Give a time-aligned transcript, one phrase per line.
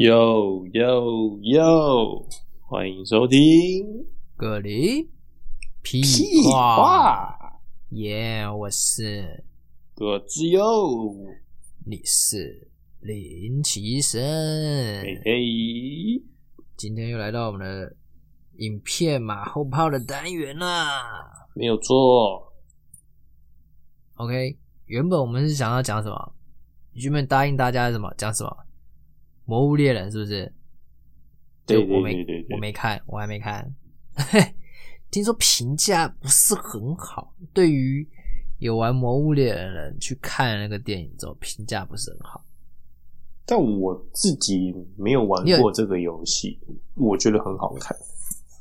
[0.00, 2.26] 哟哟哟！
[2.62, 5.10] 欢迎收听格里
[5.82, 7.60] 屁屁话，话，
[7.90, 9.44] 耶我是
[9.94, 11.14] 各自由。
[11.84, 16.22] 你是林奇生，嘿嘿，
[16.78, 17.94] 今天又来到我们的
[18.56, 21.46] 影片马后炮的单元啦。
[21.52, 22.50] 没有错。
[24.14, 26.32] OK，原本我们是想要讲什么？
[26.92, 28.56] 原本答应大家什么讲什么？
[29.50, 30.52] 魔物猎人是不是？
[31.66, 33.68] 对我没我没看，我还没看。
[35.10, 38.08] 听说评价不是很好，对于
[38.60, 42.44] 有玩魔物猎人的人去看那个电影之后，评价不是很好。
[43.44, 46.56] 但我自己没有玩过这个游戏，
[46.94, 47.96] 我觉得很好看。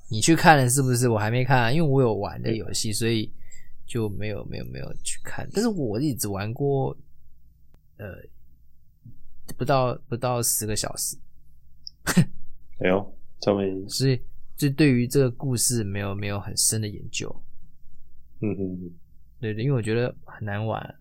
[0.09, 1.07] 你去看了是不是？
[1.07, 3.31] 我还没看、啊，因为我有玩的游戏，所以
[3.85, 5.47] 就没有没有没有去看。
[5.53, 6.97] 但是我一直玩过，
[7.97, 8.07] 呃，
[9.57, 11.17] 不到不到十个小时，
[12.79, 14.21] 哎呦，他们，所以
[14.55, 17.33] 就对于这个故事没有没有很深的研究。
[18.41, 18.91] 嗯嗯
[19.39, 20.95] 对对，因为我觉得很难玩，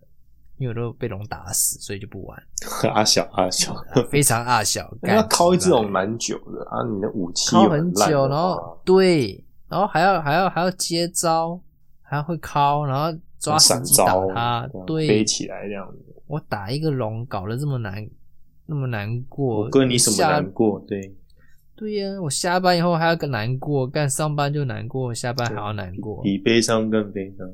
[0.57, 2.43] 因为我都被龙打死，所以就不玩。
[2.83, 3.75] 嗯，阿小阿 小，
[4.09, 6.83] 非常阿小， 那要干敲这种出来蛮久的啊！
[6.83, 11.59] 你的武器敲很久，然后对，然后还要还要还要接招，
[12.01, 16.15] 还要会敲，然后抓时闪机打招他，对，飞起来这样子。
[16.27, 18.07] 我打一个龙搞得这么难，
[18.69, 19.61] 那么难过。
[19.63, 20.79] 我哥，你什么难过？
[20.87, 21.13] 对，
[21.75, 27.49] 对呀、我下班以后还要更难过，干上班就难过，下班还要难过，比悲伤更悲伤。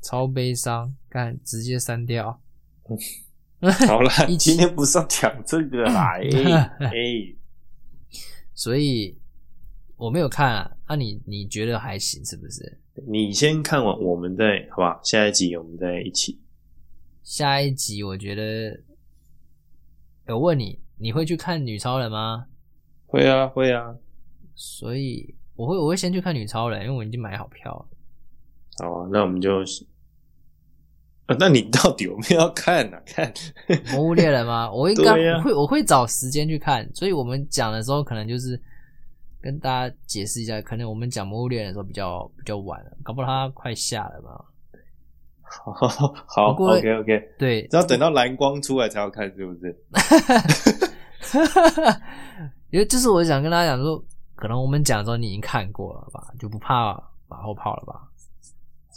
[0.00, 2.40] 超悲伤，干直接删掉。
[3.86, 6.12] 好了， 你今天不是要讲这个啦，
[6.80, 6.92] 哎哎，
[8.54, 9.16] 所以
[9.96, 12.78] 我没有看啊，那、你你觉得还行是不是？
[13.08, 15.00] 你先看完，我们再好吧？
[15.02, 16.38] 下一集我们再一起。
[17.22, 18.78] 下一集我觉得，
[20.26, 22.46] 我问你，你会去看女超人吗？
[23.06, 23.94] 会啊，会啊。
[24.54, 27.86] 所以我会我会先去看女超人，因为我已经买好票了。
[28.78, 29.60] 好啊，那我们就，
[31.26, 33.02] 啊，那你到底有没有要看呢、啊？
[33.06, 33.32] 看，
[33.92, 34.72] 魔物猎人吗？
[34.72, 38.60] 我应该、会我会找时间去看，所以我们讲的时候可能就是
[39.40, 44.44] 跟大家解释一下，可能我们讲魔物猎人的时候比较比较晚了，搞不好它快下了吧？
[45.64, 45.88] 好
[46.26, 49.76] 好不过，OK OK，对，只要等到蓝光出来才要看，是不是？
[52.70, 54.02] 因为就是我想跟大家讲说，
[54.34, 56.92] 可能我们讲的时候你已经看过了吧，就不怕
[57.28, 58.08] 马后炮了吧？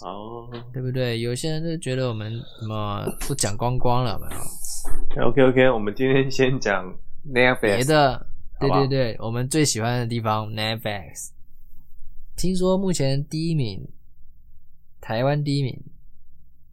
[0.01, 1.19] 哦对不对？
[1.21, 6.85] 有些人就觉得我们什么都讲光光了，有没有？，OK OK，我们今天先讲
[7.27, 8.27] Netflix 别的，
[8.59, 11.29] 对好不好对对，我们最喜欢的地方 Netflix。
[12.35, 13.87] 听说目前第一名，
[15.01, 15.75] 台湾第一名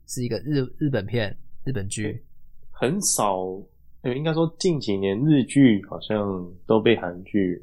[0.07, 2.25] 是一个日日本片、日本剧，
[2.71, 3.39] 很少，
[4.03, 7.61] 呃，应该说近几年日剧好像都被韩剧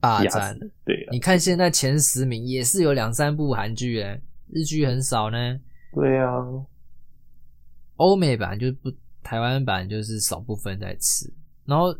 [0.00, 0.66] 霸占了。
[0.84, 1.08] 对啊。
[1.12, 5.60] 你看现在前十名也是有两三部韩剧诶，日剧很少呢。
[5.92, 6.28] 对啊，
[7.96, 8.92] 欧美版就不，
[9.22, 11.32] 台湾版就是少部分在吃，
[11.64, 11.94] 然后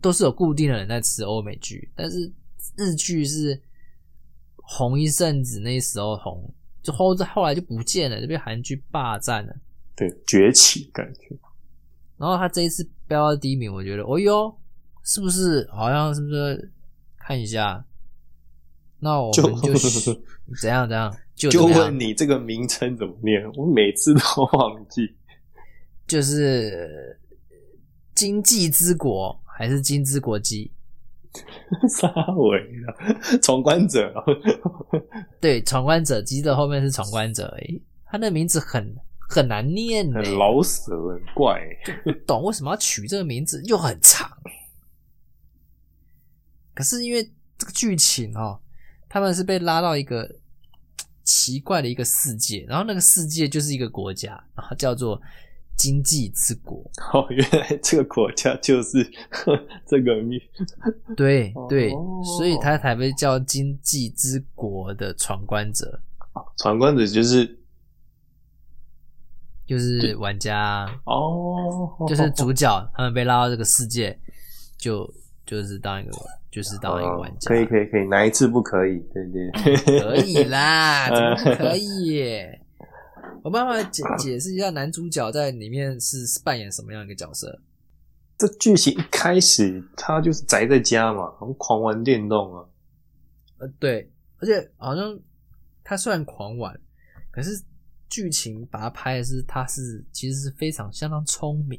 [0.00, 2.30] 都是有固定的人在吃欧美剧，但是
[2.76, 3.60] 日剧是
[4.56, 6.52] 红一阵子，那时候红，
[6.84, 9.56] 就后后来就不见了，就被韩剧霸占了。
[9.96, 11.34] 对，崛起感觉。
[12.18, 14.54] 然后他这一次飙到第一名，我觉得，哦哟，
[15.02, 16.70] 是不是好像是不是
[17.16, 17.84] 看一下？
[19.00, 19.74] 那我们就
[20.60, 23.50] 怎样怎样，就就问你这个名称怎么念？
[23.54, 24.20] 我每次都
[24.52, 25.14] 忘记。
[26.06, 27.18] 就是
[28.14, 30.70] 经济之国还是金之国际？
[31.88, 34.12] 沙尾了，闯关者。
[35.40, 37.82] 对，闯关者，记得后面是闯关者而已。
[38.06, 38.96] 他那名字很
[39.28, 41.60] 很难念呢，很老舍，很怪。
[42.04, 44.30] 不懂为什么要取这个名字，又很长。
[46.74, 47.22] 可是因为
[47.58, 48.60] 这个剧情哦，
[49.08, 50.28] 他们是被拉到一个
[51.24, 55.20] 奇怪的一个世界，然后那个世界就是一个国家，然后叫做
[55.76, 56.78] 经济之国。
[57.12, 59.04] 哦，原来这个国家就是
[59.86, 60.40] 这个命。
[61.16, 66.00] 对对，哦所以他才被叫经济之国的闯关者，
[66.58, 67.58] 闯关者就是
[69.66, 74.18] 就是玩家，哦，就是主角，他们被拉到这个世界，
[74.76, 75.08] 就
[75.46, 76.12] 就是当一个，
[76.50, 78.98] 就是当一个玩家，哦可以可以可以，哪一次不可以？
[79.12, 82.60] 对对，可以啦， 怎么不可以耶？
[83.44, 87.60] 我帮忙解解释一下，男主角在里面是扮演什么样一个角色？
[88.38, 92.64] 这剧情一开始他就是宅在家嘛，然后狂玩电动啊。
[93.58, 95.20] 呃，对，而且好像
[95.84, 96.74] 他虽然狂玩，
[97.30, 97.62] 可是
[98.08, 101.78] 剧情把他拍的是他是其实是非常相当聪明，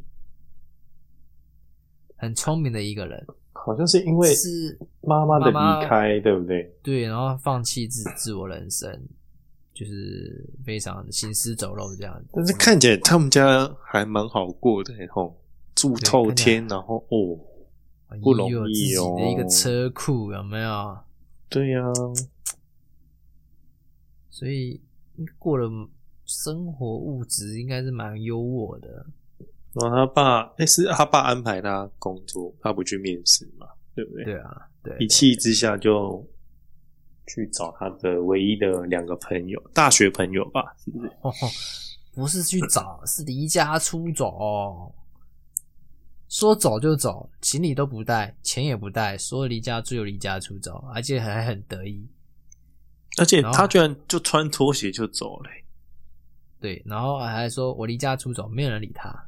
[2.15, 6.71] 很聪明的一个人，好像是因为是妈妈的离开，对不对？
[6.83, 9.07] 对，然后放弃自自我人生，
[9.75, 12.30] 就是非常行尸走肉这样子。
[12.33, 15.36] 但是看起来他们家还蛮好过的吼，
[15.75, 17.38] 住对透天，然后哦，
[18.24, 20.98] 不容易哦自己的一个哦车库，有没有？
[21.50, 21.81] 对呀、
[24.30, 24.81] 所以
[25.38, 25.69] 过了
[26.25, 29.06] 生活物质应该是蛮优渥的。
[29.74, 34.24] 然后他爸，那、是他爸安排他工作，他不去面试嘛，对不对？
[34.24, 36.25] 对啊，对，一气之下就
[37.27, 41.12] 去找他的唯一的两个朋友，大学朋友吧，是不是？
[41.22, 41.33] 哦，
[42.13, 44.94] 不是去找，是离家出走。
[46.27, 52.06] 说走就走，行李都不带，钱也不带，说离家出就离家出走，而且还很得意。
[53.18, 55.63] 而且他居然就穿拖鞋就走了、欸
[56.60, 59.28] 对，然后还说我离家出走，没有人理他，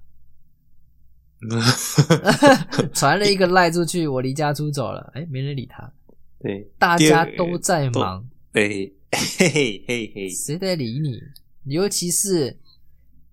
[2.93, 5.89] 传了一个赖出去，我离家出走了，哎，没人理他，
[6.39, 6.69] 对。
[6.77, 11.21] 大家都在忙，对，嘿嘿嘿嘿，谁在理你？
[11.65, 12.57] 尤其是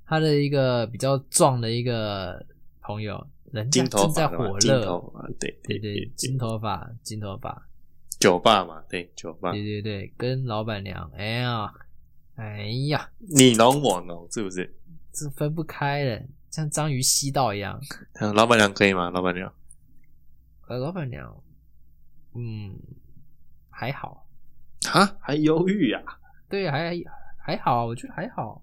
[0.06, 2.44] 他的一个比较壮的一个
[2.80, 7.68] 朋友，人家正在火金头热，发，对对对对，金头发，金头发，
[8.18, 11.72] 酒吧嘛，对酒吧，对对对，跟老板娘，哎呀，
[12.36, 14.74] 哎呀，你侬我侬，是不是？
[15.12, 17.80] 这分不开的，像章鱼吸到一样。
[18.14, 19.10] 嗯 老板娘可以吗？
[19.10, 19.52] 老板娘，
[20.66, 21.40] 呃，老板娘，
[22.34, 22.74] 嗯，
[23.70, 24.26] 还好，
[24.92, 26.02] 啊，还犹豫啊、
[26.48, 26.94] 对，还
[27.38, 28.62] 还好，我觉得还好。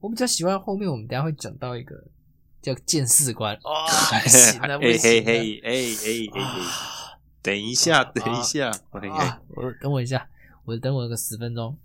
[0.00, 1.94] 我比较喜欢后面我们等下会讲到一个
[2.62, 3.86] 叫见士官哦，
[4.22, 5.74] 不行了，不嘿嘿行了嘿，哎哎
[6.04, 6.44] 哎哎，啊
[7.42, 9.40] 等一下，啊等一下，哎哎啊！
[9.48, 10.28] 我等我一下，
[10.64, 11.76] 我等我个十分钟，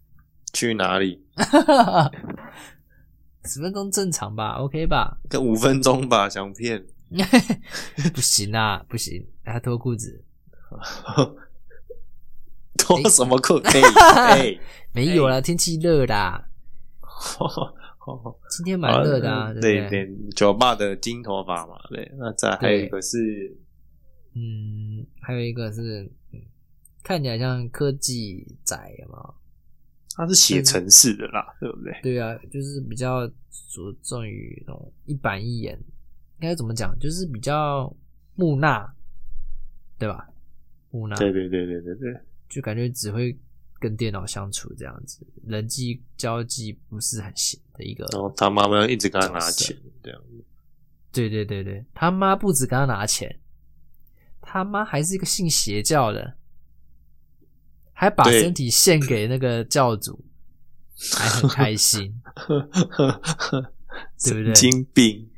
[0.54, 1.24] 去哪里？
[3.46, 5.18] 十分钟正常吧？OK 吧？
[5.30, 6.84] 跟五分钟吧，想骗。
[8.14, 10.25] 不行啊，不行，还脱裤子，
[12.78, 13.60] 脱什么裤？
[13.60, 13.82] 可以？
[14.16, 14.60] 哎，
[14.94, 16.48] 没有啦，天气热啦，
[18.50, 20.06] 今天蛮热的啊，对对不对？
[20.06, 22.12] 对，酒吧的金头发嘛，对。
[22.18, 23.58] 那再还有一个是，
[24.36, 26.42] 嗯，还有一个是，嗯，
[27.04, 28.76] 看起来像科技仔
[29.10, 29.34] 嘛，
[30.16, 32.00] 他是写城市的啦，对不对？
[32.04, 35.74] 对啊，就是比较着重于那种一板一眼，
[36.42, 36.96] 应该怎么讲？
[37.00, 37.92] 就是比较
[38.36, 38.94] 木讷，
[39.98, 40.28] 对吧？
[40.96, 43.38] 木讷，对对对对对对，就感觉只会
[43.80, 48.06] 跟电脑相处这样子，人际交际不是很行的一个。
[48.14, 50.44] 然后他妈妈一直跟他拿钱，这样子。
[51.12, 53.40] 对对对对，他妈不止跟他拿钱，
[54.42, 56.36] 他妈还是一个信邪教的，
[57.92, 60.24] 还把身体献给那个教主，
[61.14, 62.22] 还很开心。
[64.24, 65.30] 对不对神经病，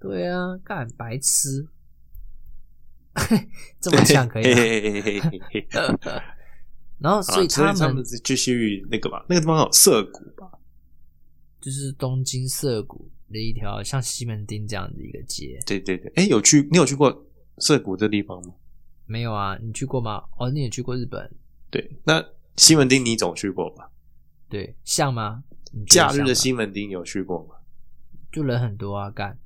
[0.00, 1.68] 对啊，干白痴，
[3.80, 4.44] 这么呛可以。
[6.98, 10.50] 然后，所以他们他们是继续那个吧，那个地方有涩谷吧？
[11.60, 15.58] 就是东京涩谷的一条像西门町这样的一个街。
[15.66, 17.26] 对对对，哎，有去你有去过
[17.58, 18.54] 涩谷这地方吗？
[19.06, 20.22] 没有啊，你去过吗？
[20.38, 21.30] 哦，你也去过日本？
[21.70, 22.24] 对，那
[22.56, 23.90] 西门町你总去过吧？
[24.48, 25.42] 对，像吗？
[25.86, 27.54] 假日的西门町有去过吗？
[28.30, 29.38] 就人很多啊，干，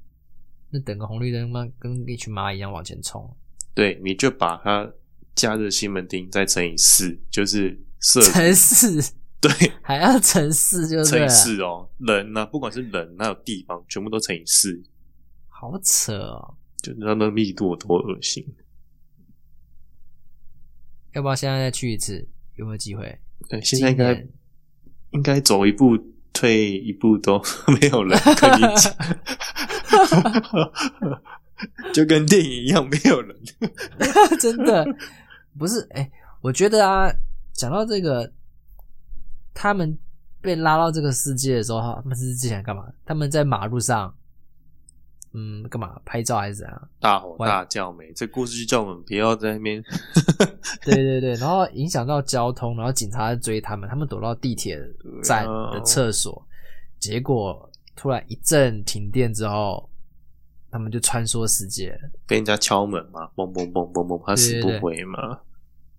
[0.71, 3.37] 那等个红绿灯嘛，跟一群蚂蚁一样往前冲，
[3.75, 4.88] 对，你就把它
[5.35, 9.02] 假日西门町再乘以四，就是涩谷城市
[9.40, 9.50] 对
[9.83, 14.83] 还要乘四就乘以，四哦，人呢、不管是人还有地方，全部都乘以四，
[15.49, 16.54] 好扯哦。
[16.83, 18.47] 就知道那密度有多恶心。
[21.12, 22.28] 要不要现在再去一次？
[22.57, 23.19] 有没有机会？
[23.49, 24.26] 对，现在应该
[25.11, 25.99] 应该走一步
[26.33, 27.43] 退一步都
[27.81, 28.95] 没有人可以讲
[31.92, 33.37] 就跟电影一样，没有人。
[34.40, 34.85] 真的
[35.59, 37.11] 不是哎、我觉得啊，
[37.52, 38.30] 讲到这个，
[39.54, 39.97] 他们
[40.40, 42.87] 被拉到这个世界的时候，他们是之前干嘛？
[43.04, 44.14] 他们在马路上，
[45.33, 46.88] 嗯，干嘛拍照还是怎样？
[47.00, 48.12] 大吼大叫没？
[48.12, 49.83] 这故事就叫我们不要在那边。
[50.83, 54.78] 对对对，然后影响到交通，然后警察在追他们，他们躲到地铁
[55.23, 56.47] 站的厕所，
[56.99, 59.88] 结果突然一阵停电之后，
[60.75, 62.11] 他们就穿梭世界了。
[62.26, 65.38] 被人家敲门嘛，嘣嘣嘣嘣嘣，他死不回嘛。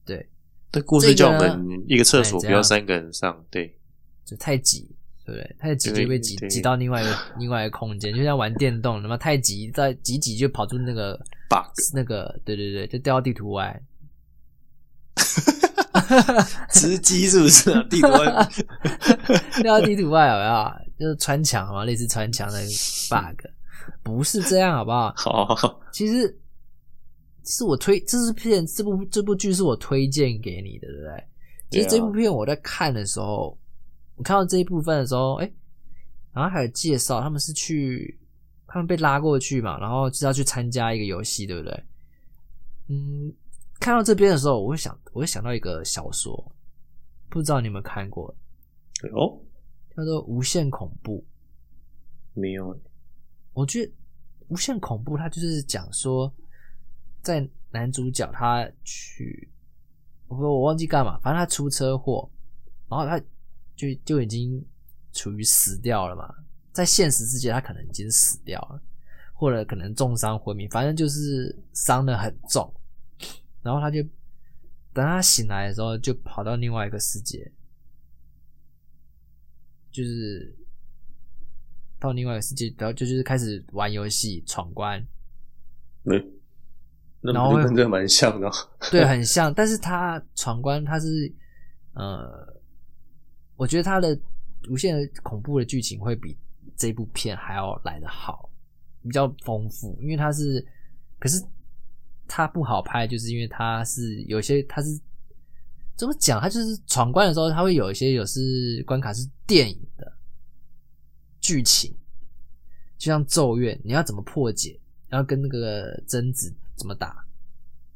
[0.03, 0.27] 对，
[0.69, 3.73] 这故事叫我们一个厕所不要三个人上，对
[4.25, 4.93] 就太挤，
[5.25, 5.55] 对不对？
[5.57, 11.15] 太挤就被挤挤到另外一个 另外一个空间，就像玩电动，那么太挤，再挤挤就跑出那个
[11.49, 13.81] bug 那个，对对对，就掉到地图外。
[16.73, 17.81] 吃鸡是不是啊？
[17.89, 18.47] 地图外
[19.63, 20.85] 掉到地图外有没有？
[20.99, 22.59] 就是穿墙嘛，类似穿墙的
[23.09, 23.41] bug，
[24.03, 25.13] 不是这样好不好？
[25.55, 26.39] 好，其实
[27.43, 31.23] 是我推这是片，这部这部剧是我推荐给你的，对不对？
[31.71, 33.57] 其实这部片我在看的时候，
[34.15, 35.51] 我看到这一部分的时候，哎、
[36.33, 38.17] 然后还有介绍他们是去，
[38.67, 41.83] 他们被拉过去嘛，然后是要去参加一个游戏，对不对？
[42.87, 43.33] 嗯，
[43.79, 46.51] 看到这边的时候，我会想，我会想到一个小说，
[47.29, 48.27] 不知道你有没有看过，
[49.13, 49.37] 哦，
[49.95, 51.17] 叫做《无限恐怖》。
[52.39, 52.79] 没有，
[53.55, 53.91] 我觉得
[54.49, 56.31] 《无限恐怖》它就是讲说，
[57.21, 59.49] 在男主角他去，
[60.27, 62.29] 我我忘记干嘛，反正他出车祸，
[62.89, 63.17] 然后他
[63.75, 64.63] 就就已经
[65.13, 66.35] 处于死掉了嘛，
[66.73, 68.81] 在现实世界他可能已经死掉了，
[69.33, 72.71] 或者可能重伤昏迷，反正就是伤的很重，
[73.61, 74.03] 然后他就
[74.93, 77.49] 等他醒来的时候，就跑到另外一个世界，
[79.91, 80.53] 就是
[81.99, 85.05] 到另外一个世界，然后就就是开始玩游戏闯关，
[86.03, 86.23] 没，
[87.21, 88.51] 那然后跟这个蛮像的哦。
[88.91, 91.31] 对，很像，但是他闯关他是
[91.93, 92.53] 呃，
[93.55, 94.17] 我觉得他的
[94.69, 96.37] 无限的恐怖的剧情会比
[96.75, 98.49] 这部片还要来的好，
[99.01, 100.65] 比较丰富，因为它是，
[101.19, 101.41] 可是
[102.27, 104.99] 它不好拍，就是因为它是有些它是
[105.95, 110.11] 怎么讲，它就是闯关的时候，它会有一些有是关卡是电影的
[111.45, 111.93] 剧情，
[112.97, 117.23] 就像咒怨，你要怎么破解，然后跟那个贞子怎么打，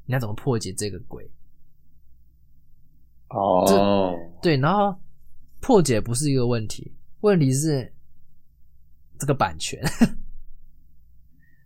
[0.05, 1.27] 你要怎么破解这个鬼？
[3.29, 4.95] 哦，对，然后
[5.59, 7.91] 破解不是一个问题，问题是
[9.17, 9.81] 这个版权，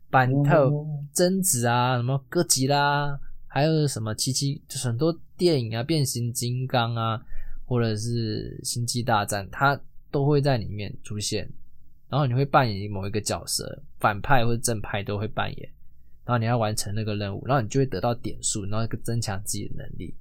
[0.10, 7.22] 版还有哦贞子啊，什么哥吉拉，还有什么七七，就是很多电影啊，变形金刚啊，
[7.66, 9.78] 或者是星际大战，它
[10.10, 11.52] 都会在里面出现。
[12.14, 15.68] 然后你会扮演某一个角色，反派或者正派都会扮演，
[16.24, 20.16] 然后你要完成那个任务，然后你就会得到点数，然后增强自己的能力。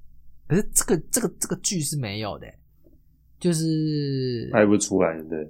[0.47, 2.51] 可是这个这个这个剧是没有的，
[3.39, 5.47] 就是拍不出来的。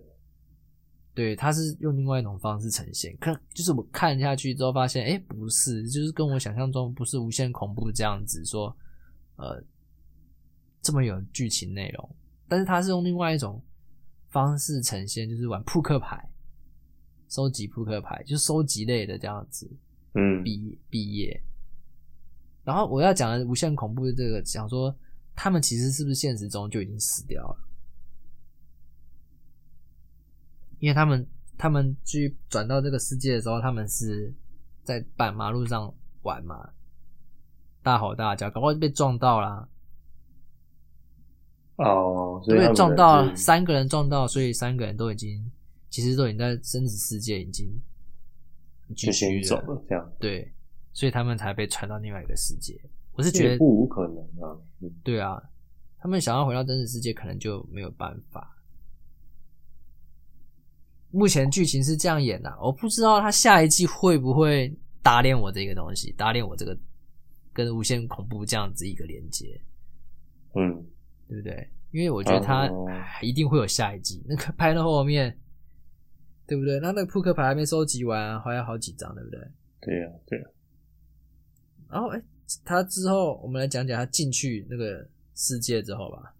[1.14, 3.16] 对，他是用另外一种方式呈现。
[3.22, 8.76] 可就是我看下去之后发现，哎，不是，就是跟我想象中不是无限恐怖这样子说，
[9.38, 9.64] 呃，
[10.82, 12.16] 这么有剧情内容。
[12.50, 13.64] 但是他是用另外一种
[14.28, 16.30] 方式呈现，就是玩扑克牌，
[17.34, 19.68] 收集扑克牌，就是收集类的这样子。
[20.14, 21.42] 嗯，毕毕业。
[22.64, 24.96] 然后我要讲的无限恐怖的这个，想说
[25.34, 27.58] 他们其实是不是现实中就已经死掉了？
[30.78, 34.32] 因为他们他们去转到这个世界的时候，他们是
[34.84, 36.70] 在半马路上玩嘛，
[37.82, 39.68] 大吼大叫，搞不好被撞到啦，
[41.78, 42.62] 哦，所对不对？
[42.62, 45.52] 以他们撞到三个人撞到，所以三个人都已经
[45.94, 47.70] 其实都已经在真实世界已经
[48.96, 50.52] 就先走了，这样对，
[50.92, 52.76] 所以他们才被传到另外一个世界。
[53.12, 54.58] 我是这觉得也不无可能啊。
[54.82, 55.40] 嗯对啊，
[56.00, 58.58] 他们想要回到真实世界，可能就没有办法。
[61.12, 66.76] 目前剧情是这样演的、啊我不知道他下一季会不会搭练我这个东西，搭练我这个
[67.54, 69.62] 跟无限恐怖这样子一个连接，
[70.56, 70.84] 嗯，
[71.28, 71.70] 对不对？
[71.92, 72.88] 因为我觉得他哦
[73.22, 75.38] 一定会有下一季，那个拍到后面，
[76.46, 76.80] 对不对？
[76.80, 79.40] 那那个扑克牌还没收集完、啊，还有好几张，对不对？
[79.82, 80.46] 对呀、对呀、
[81.90, 82.22] 然后，哎，
[82.64, 86.36] 他之后我们来讲讲他进去那个世界之后吧。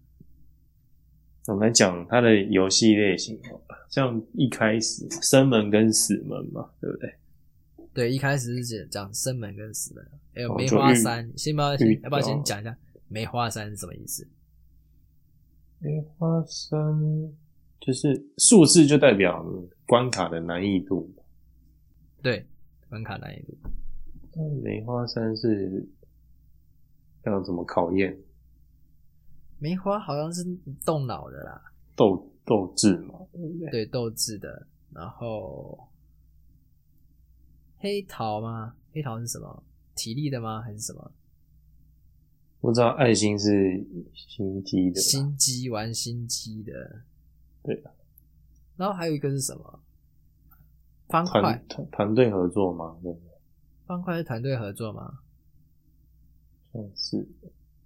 [1.46, 7.14] 我们来讲他的游戏类型好了，像一开始生门跟死门嘛，对不对？
[7.92, 11.30] 对，一开始是讲生门跟死门，还有梅花山。
[11.36, 12.76] 先不要先要不要先到讲一下
[13.08, 14.26] 梅花山是什么意思？
[15.80, 16.80] 梅花山
[17.80, 19.44] 就是数字就代表
[19.86, 21.22] 关卡的难易度嘛，
[22.22, 22.46] 对，
[22.88, 23.56] 关卡难易度。
[24.34, 25.86] 那梅花三是
[27.24, 28.18] 要怎么考验
[29.58, 30.44] 梅花好像是
[30.84, 31.62] 动脑的啦，
[31.94, 33.70] 斗斗志嘛，对不对？
[33.70, 34.66] 对，斗志的。
[34.92, 35.88] 然后
[37.78, 38.76] 黑桃吗？
[38.92, 39.62] 黑桃是什么？
[39.94, 40.62] 体力的吗？
[40.62, 41.12] 还是什么？
[42.60, 47.02] 不知道爱心是心机的，心机玩心机的。
[47.64, 47.90] 对啊。
[48.76, 49.80] 然后还有一个是什么？
[51.08, 53.28] 方块团，团团队合作吗，对不对？
[53.86, 55.18] 方块是团队合作吗？
[56.72, 57.28] 算是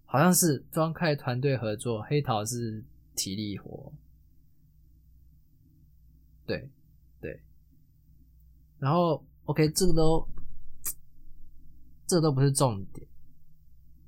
[0.05, 3.93] 好像是方块团队合作，黑桃是体力活。
[6.47, 6.71] 对
[7.21, 7.43] 对，
[8.79, 10.27] 然后 OK，这个都
[12.07, 13.07] 这个都不是重点，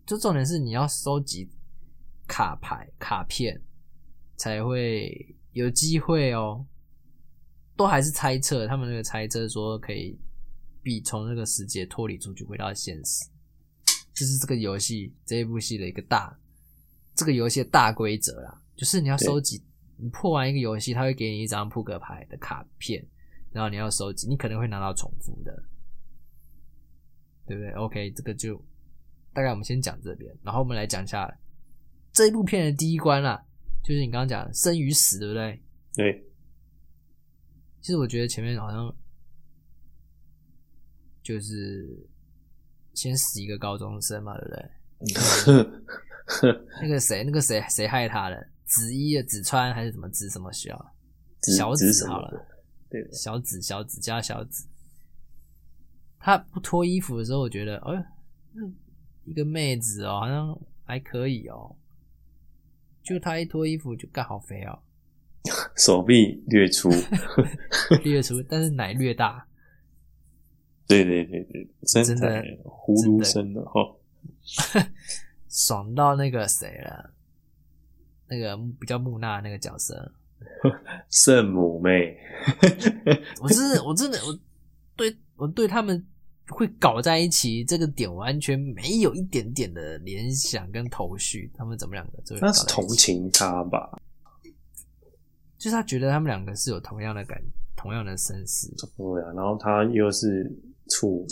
[0.06, 1.50] 就重点是你要收集
[2.26, 3.60] 卡牌卡片
[4.36, 6.66] 才会有机会哦。
[7.76, 10.19] 都还是猜测，他们那个猜测说可以
[10.83, 13.25] 比从那个世界脱离出去，回到现实。
[14.12, 16.38] 就是这个游戏这一部戏的一个大，
[17.14, 19.62] 这个游戏的大规则啦，就是你要收集，
[19.97, 23.02] 你破完一个游戏，他会给你一张扑克牌的卡片，
[23.50, 25.62] 然后你要收集，你可能会拿到重复的，
[27.47, 28.62] 对不对？OK，这个就
[29.33, 31.35] 大概我们先讲这边，然后我们来讲一下
[32.12, 33.42] 这一部片的第一关啦，
[33.82, 35.62] 就是你刚刚讲的生与死，对不对？
[35.94, 36.25] 对，
[37.80, 38.94] 其实我觉得前面好像
[41.22, 42.08] 就是
[42.94, 44.70] 先死一个高中生嘛，对不对？
[46.82, 48.49] 那个谁，那个谁，谁害他的？
[48.64, 50.94] 子一的子川还是什么子什么小
[51.40, 52.46] 子小子好了，
[52.88, 54.68] 对，小子小子加小子。
[56.20, 57.94] 他不脱衣服的时候，我觉得，哎、
[58.54, 58.72] 嗯
[59.25, 61.75] 一个妹子哦，好像还可以哦。
[63.02, 64.78] 就他一脱衣服就干好肥哦，
[65.76, 66.88] 手臂略粗，
[68.04, 69.47] 略粗，但是奶略大。
[70.87, 73.64] 对对对对，身真的材葫芦身的。
[73.64, 73.97] 哈，
[75.49, 77.12] 爽到那个谁了，
[78.28, 80.12] 那个比较木讷那个角色，
[81.09, 82.16] 圣母妹，
[83.40, 84.37] 我真的我真的我
[84.97, 86.04] 对我对他们
[86.50, 93.99] 会搞在一起这个点完全没有一点点的联想跟头绪，他们怎么两个就那是同，情他吧？
[95.59, 97.40] 就是他觉得他们两个是有同样的感
[97.76, 100.50] 同样的身世，对啊，然后他又是
[100.88, 101.26] 处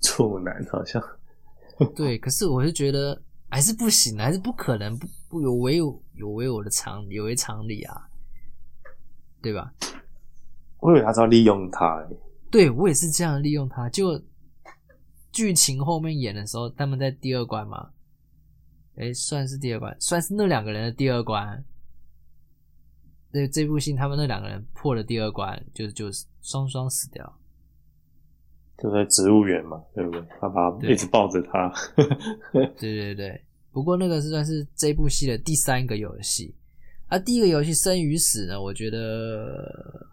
[0.00, 1.02] 处男，好像
[1.96, 8.08] 对，可是我是觉得还是不行，还是不可能，不不有违有有违我的常有违常理啊，
[9.42, 9.72] 对吧？
[10.80, 12.16] 我以为他是要利用他、欸，
[12.50, 13.88] 对我也是这样利用他。
[13.88, 14.20] 就
[15.32, 17.90] 剧情后面演的时候，他们在第二关嘛，
[18.96, 21.64] 诶，算是第二关，算是那两个人的第二关。
[23.32, 27.38] 这这部戏他们那两个人破了第二关，就就是双双死掉。
[28.76, 30.20] 就在植物园嘛，对不对？
[30.40, 31.72] 他把他对一直抱着他，
[32.52, 36.54] 对对对，不过那个是算是这部戏的第三个游戏。
[37.06, 40.10] 啊，第一个游戏生与死呢，我觉得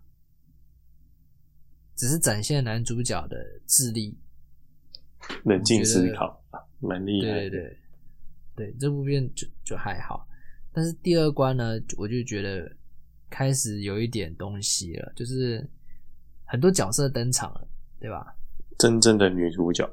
[1.96, 4.18] 只是展现男主角的智力，
[5.44, 6.42] 冷静思考，
[6.80, 7.34] 蛮厉害的。
[7.34, 7.78] 对对
[8.56, 10.28] 对，对这部片就就还好，
[10.74, 12.72] 但是第二关呢，我就觉得
[13.30, 15.66] 开始有一点东西了，就是
[16.46, 17.68] 很多角色登场了，
[18.00, 18.36] 对吧？
[18.78, 19.90] 真正的女主角，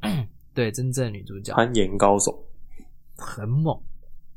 [0.54, 2.44] 对，真正的女主角攀岩高手，
[3.16, 3.80] 很猛，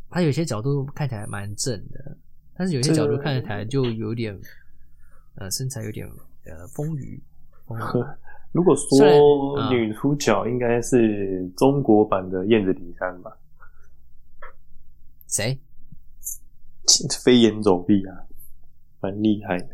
[0.09, 2.17] 她有些角度看起来蛮正的，
[2.55, 4.39] 但是有些角度看起来就有点，
[5.35, 6.07] 呃，身材有点
[6.45, 7.19] 呃丰腴
[8.51, 13.31] 如果说啊女主角应该是中国版的燕子李珊吧，
[15.27, 15.59] 谁？
[17.23, 18.17] 飞檐走壁啊，
[18.99, 19.69] 蛮厉害的。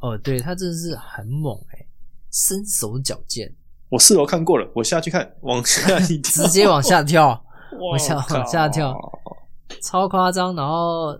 [0.00, 1.86] 哦，对，他真的是很猛哎、
[2.32, 3.54] 身手矫健，
[3.88, 7.28] 我四楼看过了，我下去看，往下一跳， 直接往下跳。
[7.28, 8.92] 哇往下往下跳
[9.80, 10.52] 超夸张。
[10.56, 11.16] 然后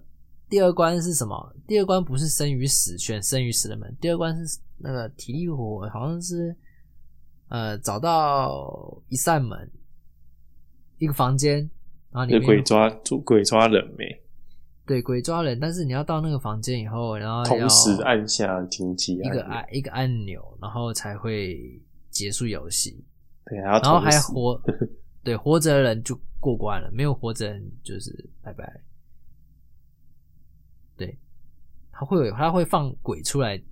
[0.49, 1.55] 第二关是什么？
[1.69, 3.97] 第二关不是生与死，选生与死的门。
[4.01, 6.53] 第二关是那个体力活，好像是
[7.51, 9.71] 呃找到一扇门，
[10.99, 11.59] 一个房间，
[12.11, 12.89] 然后里是面鬼抓
[13.25, 14.05] 鬼抓人没？
[14.87, 23.05] 对鬼抓人，但是你要到那个房间以后，然后要同时按下停机一个按一个按钮，然后才会结束游戏。
[23.45, 24.61] 对，然后还活，
[25.23, 28.81] 对活着的人就过关了，没有活着的人就是拜拜。
[30.97, 31.17] 对，
[31.93, 33.63] 他会有他会放鬼出来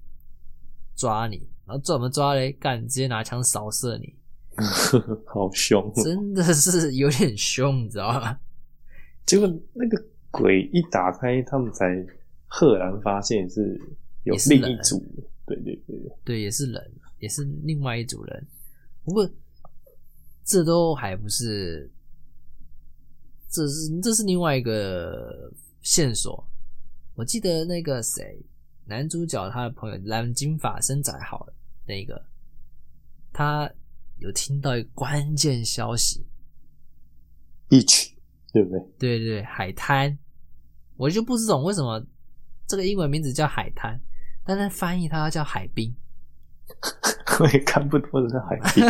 [0.94, 2.50] 抓你，然后怎么抓嘞？
[2.52, 4.14] 干直接拿枪扫射你，
[5.26, 5.92] 好凶。
[5.96, 8.40] 真的是有点凶，你知道吗？
[9.26, 12.02] 结果那个鬼一打开，他们才
[12.46, 13.78] 赫然发现是
[14.24, 14.98] 有另一组。
[15.44, 18.46] 对对对对，对，也是人，也是另外一组人。
[19.04, 19.28] 不过
[20.42, 21.90] 这都还不是，
[23.50, 25.52] 这是这是另外一个
[25.82, 26.42] 线索。
[27.14, 28.40] 我记得那个谁，
[28.86, 31.52] 男主角他的朋友蓝金发身材好的
[31.88, 32.22] 那个，
[33.32, 33.68] 他
[34.18, 36.26] 有听到一个关键消息
[37.68, 38.10] ，beach
[38.52, 38.80] 对不对？
[38.98, 40.16] 对对对，海滩，
[40.96, 42.04] 我就不知道为什么
[42.66, 43.98] 这个英文名字叫海滩，
[44.44, 45.94] 但是翻译它叫海滨。
[47.40, 48.84] 我也看不懂是海滨，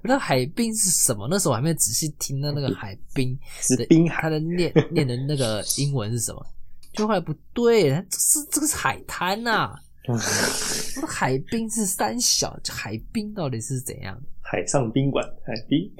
[0.00, 6.46] 不知道海滨是什么，那时候我还没有仔细听到那个海滨的是滨海它的念念的那个英文是什么，
[6.92, 9.74] 就后来不对，这是这个是海滩呐、
[10.08, 14.20] 我 说海滨是三小，海滨到底是怎样？
[14.40, 15.90] 海上宾馆，海滨。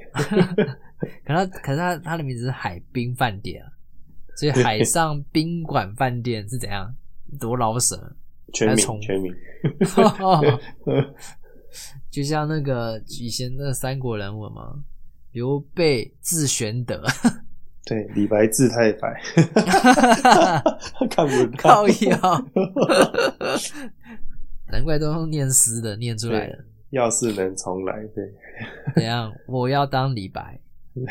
[1.23, 3.71] 可 他可是他他的名字是海滨饭店啊，
[4.35, 6.93] 所以海上宾馆饭店是怎样？
[7.39, 8.13] 多老舍，
[8.53, 9.33] 全名全名，
[12.11, 14.83] 就像那个以前那个三国人物嘛，
[15.31, 17.01] 刘备字玄德，
[17.85, 19.19] 对，李白字太白，
[21.09, 21.87] 看不到靠。
[21.87, 22.45] 腰，
[24.71, 26.59] 难怪都用念诗的念出来的。
[26.91, 28.33] 要是能重来，对，
[28.95, 29.31] 怎样？
[29.47, 30.59] 我要当李白。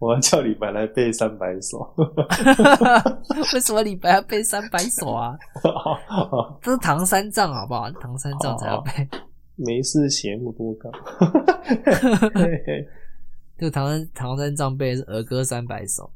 [0.00, 1.94] 我要叫李白来背三百首。
[3.52, 5.36] 为什么李白要背三百首啊？
[6.62, 7.90] 这是唐三藏好不好？
[8.00, 8.90] 唐三藏才要背。
[9.56, 10.72] 没事写那么多
[13.58, 13.60] 稿。
[13.60, 16.10] 就唐三唐三藏背是儿歌三百首。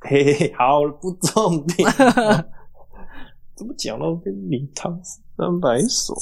[0.00, 1.88] 嘿嘿，好不重点。
[3.54, 6.14] 怎么讲到跟李唐三百首？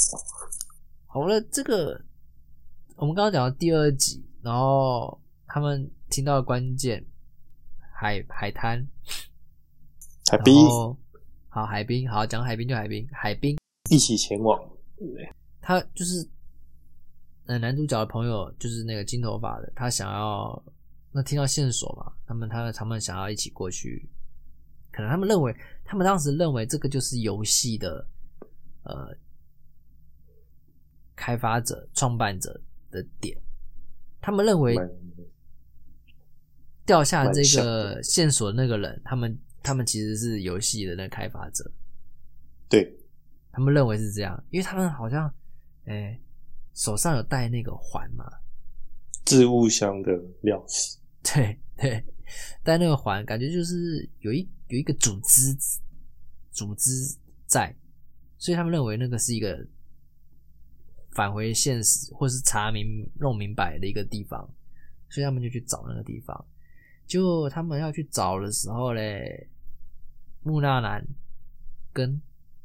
[1.07, 2.01] 好了，这个
[2.97, 7.05] 我们刚刚讲到第二集，然后他们听到的关键
[7.93, 8.87] 海海滩，
[10.31, 10.55] 海滨，
[11.49, 13.59] 好海滨，好讲海滨就海滨，海滨
[13.91, 14.59] 一起前往，
[14.97, 15.33] 对？
[15.61, 16.29] 他就是，
[17.51, 20.63] 呃，男主角的朋友就是那个金头发的，他想要
[21.11, 24.09] 那听到线索嘛，他们他他们想要一起过去，
[24.93, 25.53] 可能他们认为，
[25.85, 28.07] 他们当时认为这个就是游戏的
[28.85, 29.13] 呃
[31.17, 33.37] 开发者、创办者的点，
[34.21, 34.79] 他们认为
[36.87, 41.69] 掉下这个线索的那个人，他们他们其实是游戏的那开发者，
[42.69, 42.97] 对
[43.51, 45.29] 他们认为是这样，因为他们好像。
[45.87, 46.17] 哎，
[46.81, 48.25] 手上有戴那个环嘛？
[49.27, 50.13] 置物箱的
[50.45, 50.97] 钥匙。
[51.23, 52.03] 对对，
[52.65, 55.55] 戴那个环，感觉就是有一有一个组织
[56.51, 56.91] 组织
[57.45, 57.77] 在，
[58.39, 59.63] 所以他们认为那个是一个
[61.11, 64.49] 返回现实或是查明弄明白的一个地方，
[65.11, 66.47] 所以他们就去找那个地方。
[67.07, 69.51] 就他们要去找的时候嘞，
[70.43, 71.07] 木纳兰
[71.93, 72.19] 跟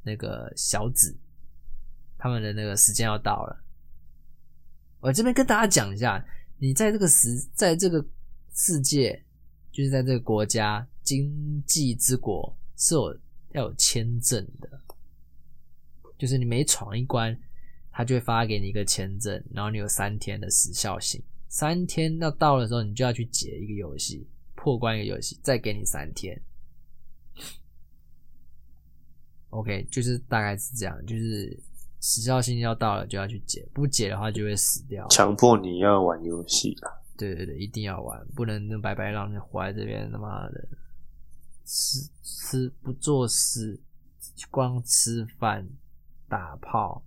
[0.04, 1.18] 那个小紫。
[2.18, 3.65] 他们的那个时间要到了，
[5.06, 6.26] 我这边跟大家讲一下，
[6.58, 8.04] 你在这个时，在这个
[8.56, 9.24] 世界，
[9.72, 13.16] 就是在这个国家，经济之国是有
[13.52, 14.82] 要有签证的，
[16.18, 17.40] 就是你每闯一关，
[17.92, 26.42] 他就会发给你一个签证，然后你有三天的时效性，三天要到的时候，你就要去解一个游戏，破关一个游戏，再给你三天。
[29.52, 31.60] OK，就是大概是这样，就是。
[32.06, 35.08] 时效性要到了就要去解，不解的话就会死掉。
[35.08, 36.94] 强迫你要玩游戏啊！
[37.18, 40.08] 对对对，一定要玩，不能白白让你活在这边。
[40.12, 40.68] 他妈的，
[41.66, 43.80] 吃吃不做事，
[44.52, 45.68] 光吃饭
[46.30, 47.04] 打炮，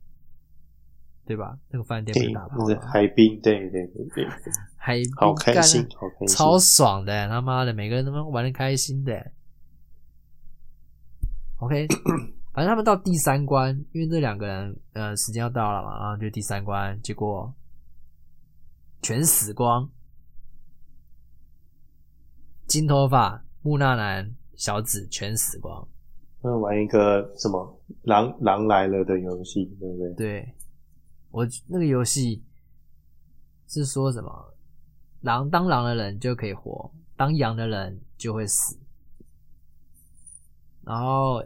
[1.24, 1.56] 对吧？
[1.70, 4.26] 那个饭店不打炮，海滨，对对对对，
[4.76, 9.30] 海滨好开心，好开心，超爽的，他妈的，每个人他妈玩的开心的。
[11.58, 11.86] OK。
[12.58, 17.54] 反正他们到第三关，因为这两个人呃时间要到了嘛，然后就第三关，结果
[19.00, 19.88] 全死光，
[22.66, 25.86] 金头发木纳男小紫全死光。
[26.42, 30.14] 那玩一个什么狼狼来了的游戏，对不对？
[30.14, 30.54] 对，
[31.30, 32.42] 我那个游戏
[33.68, 34.52] 是说什么
[35.20, 38.76] 狼当狼的人就可以活，当羊的人就会死，
[40.82, 41.40] 然后。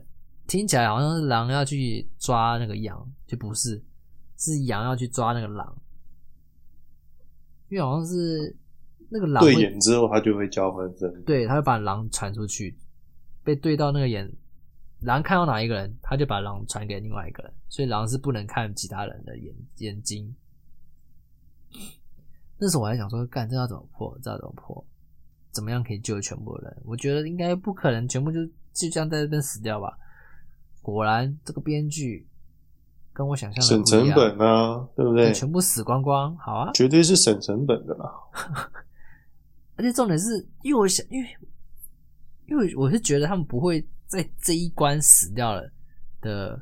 [0.52, 3.82] 听起来好像是狼要去抓那个羊，就不是，
[4.36, 5.74] 是羊要去抓那个狼，
[7.70, 8.54] 因为好像是
[9.08, 12.76] 那个狼对眼之后，它就会交换身，对，它会把狼传出去，
[13.42, 14.30] 被对到那个眼，
[15.00, 20.36] 狼看到哪一个人，他就把狼传给另外一个人，所以狼是不能看其他人的眼眼睛。
[22.58, 24.18] 那时候我还想说，干这要怎么破？
[24.22, 24.86] 这要怎么破？
[25.50, 26.82] 怎么样可以救全部人？
[26.84, 29.98] 我觉得应该不可能全部就就这样在这边死掉吧。
[30.82, 32.26] 果然，这个编剧
[33.12, 35.32] 跟我想象的省成本啊，对不对？
[35.32, 38.12] 全部死光光，好啊，绝对是省成本的啦。
[39.76, 41.36] 而且重点是，因为我想，因为
[42.46, 45.72] 因为我是觉得他们不会在这一关死掉了
[46.20, 46.60] 的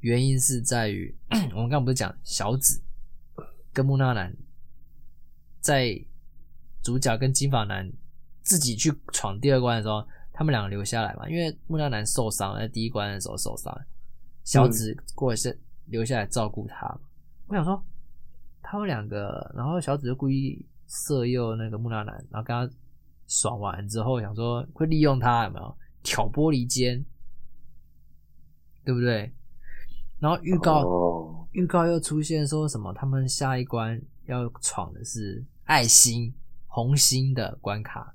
[0.00, 1.16] 原因是在于，
[1.54, 2.82] 我们刚刚不是讲小紫
[3.72, 4.36] 跟木纳男
[5.60, 5.98] 在
[6.82, 7.90] 主角跟金发男
[8.42, 10.06] 自己去闯第二关的时候。
[10.32, 13.76] 他们两个留下来嘛，因为木纳男受伤在第一关的时候受伤，
[14.44, 16.98] 小紫过来是留下来照顾他。
[17.48, 17.82] 我想说，
[18.62, 22.68] 他们两个，然后小紫就故意色诱那个木纳男，然后跟他
[23.26, 27.04] 爽完之后，想说会利用他有没有挑拨离间，
[28.84, 29.30] 对不对？
[30.18, 32.92] 然后预告预告又出现说什么？
[32.94, 36.32] 他们下一关要闯的是爱心
[36.68, 38.14] 红心的关卡。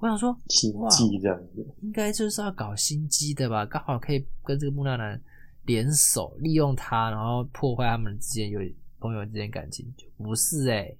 [0.00, 3.66] 我想说，心机这样子，应该就是要搞心机的吧？
[3.66, 5.20] 刚好可以跟这个木纳男
[5.66, 8.58] 联手，利用他，然后破坏他们之间有
[8.98, 10.96] 朋友之间感情，就不是哎、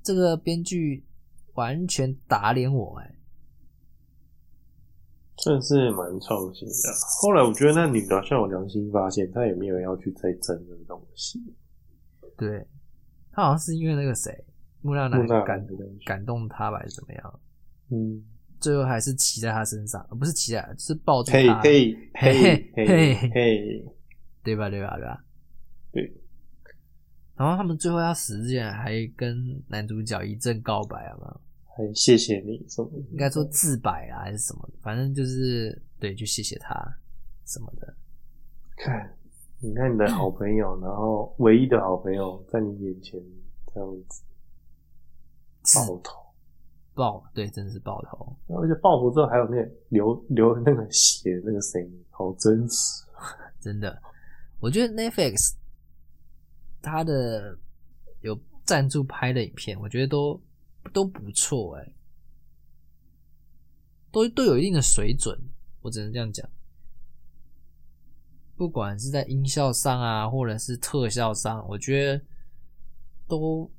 [0.00, 1.04] 这个编剧
[1.54, 3.14] 完全打脸我哎、
[5.38, 6.74] 算是蛮创新的。
[7.20, 11.42] 后来我觉得那女的好像有良心发现，她也没有要去再争这个东西。
[12.36, 12.64] 对，
[13.32, 14.44] 她好像是因为那个谁
[14.82, 15.66] 木纳男感
[16.06, 17.40] 感动他吧，还是怎么样？
[17.90, 18.22] 嗯，
[18.60, 23.84] 最后还是骑在他身上，呃不是骑在，是抱他，嘿嘿嘿嘿嘿嘿，
[24.42, 24.70] 对吧？
[24.70, 24.96] 对吧？
[24.96, 25.24] 对吧？
[25.92, 26.12] 对。
[27.36, 31.40] 然后他们最后要死之前，还跟男主角一阵告白，好吗？
[31.76, 32.90] 很谢谢你什么？
[33.10, 34.74] 应该说自白啊，还是什么的？
[34.82, 36.74] 反正就是对，就谢谢他
[37.46, 37.94] 什么的。
[38.76, 39.16] 看，
[39.58, 43.18] 你看你的好朋友，然后唯一的好朋友在你眼前
[43.72, 44.22] 这样子
[45.74, 46.16] 爆头，
[46.94, 48.36] 爆，对，真的是爆头。
[48.48, 53.04] 而且爆头之后还有那个流流那个血那个声音，好真实。
[53.60, 54.00] 真的，
[54.58, 55.54] 我觉得 Netflix
[56.80, 57.58] 它的
[58.22, 60.40] 有赞助拍的影片，我觉得都
[60.92, 61.94] 都不错哎、
[64.10, 65.38] 都都有一定的水准，
[65.82, 66.48] 我只能这样讲。
[68.56, 72.24] 不管是在音效上啊，或者是特效上，我觉得
[73.28, 73.70] 都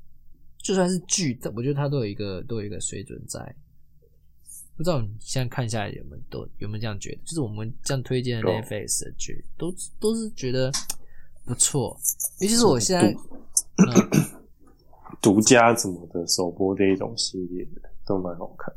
[0.63, 3.55] 就算是剧，但我觉得它都有一个都有一个水准在。
[4.77, 7.17] 不知道你现在看下来有没有都有没有这样觉得？
[7.23, 10.71] 就是我们这样推荐的 Netflix 的剧，都都是觉得
[11.45, 11.99] 不错。
[12.39, 14.41] 尤其是我现在，嗯，
[15.21, 18.73] 独家什么的首播这一种系列的都蛮好看。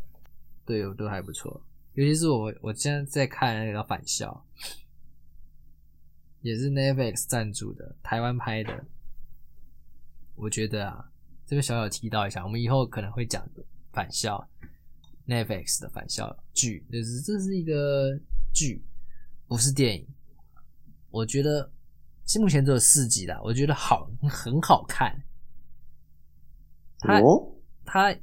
[0.67, 1.63] 对，我都还不错。
[1.95, 4.45] 尤其是我我现在在看那个《返校》，
[6.43, 8.85] 也是 Netflix 赞助的，台湾拍的。
[10.35, 11.09] 我觉得啊，
[11.47, 13.45] 这个小小提到一下，我们以后可能会讲
[13.93, 14.47] 《返校》
[15.31, 18.19] Netflix 的《返校》剧，就是这是一个
[18.53, 18.83] 剧，
[19.47, 20.07] 不是电影。
[21.11, 21.71] 我觉得
[22.25, 25.23] 现目前只有四集啦，我觉得好很好看。
[26.99, 27.55] 它哦，
[27.85, 28.17] 他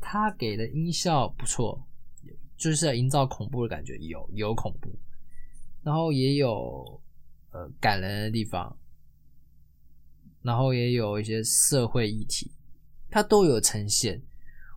[0.00, 1.82] 他给的音效不错，
[2.56, 4.94] 就是要营造恐怖的感觉，有有恐怖，
[5.82, 7.00] 然后也有
[7.50, 8.78] 呃感人的地方，
[10.42, 12.52] 然后也有一些社会议题，
[13.10, 14.22] 它都有呈现。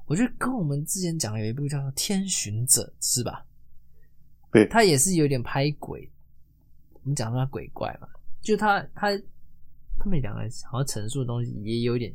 [0.06, 3.46] 我觉得跟我们之前讲的有一部叫做《天巡者》是吧？
[4.52, 6.12] 对它也是有点拍鬼，
[6.92, 8.08] 我们讲说它鬼怪嘛，
[8.42, 9.18] 就他他
[9.98, 12.14] 他们两个好像陈述的东西也有点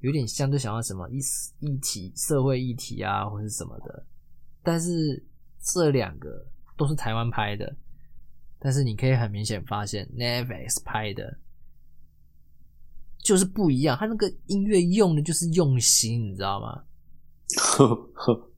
[0.00, 1.18] 有点像，就想要什么议
[1.58, 4.06] 议题、社会议题啊，或是什么的。
[4.62, 5.20] 但是
[5.60, 7.74] 这两个都是台湾拍的，
[8.60, 11.36] 但是你可以很明显发现 Netflix 拍的
[13.28, 16.82] 就是不一样，他那个音乐用的就是用心，你知道吗？
[17.58, 18.50] 呵呵，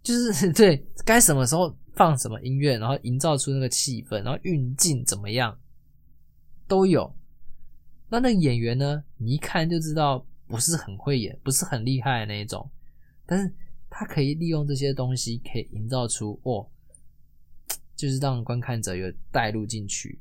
[0.00, 5.58] 就是 对该什么时候放什么音乐，然后营造出那个气氛，然后运镜怎么样
[6.68, 7.12] 都有。
[8.08, 12.70] 那那个演员呢，你一看就知道不是很会演，不是很厉害的那一种，
[13.26, 13.52] 但是
[13.90, 16.64] 他可以利用这些东西，可以营造出哦，
[17.96, 20.20] 就是让观看者有带入进去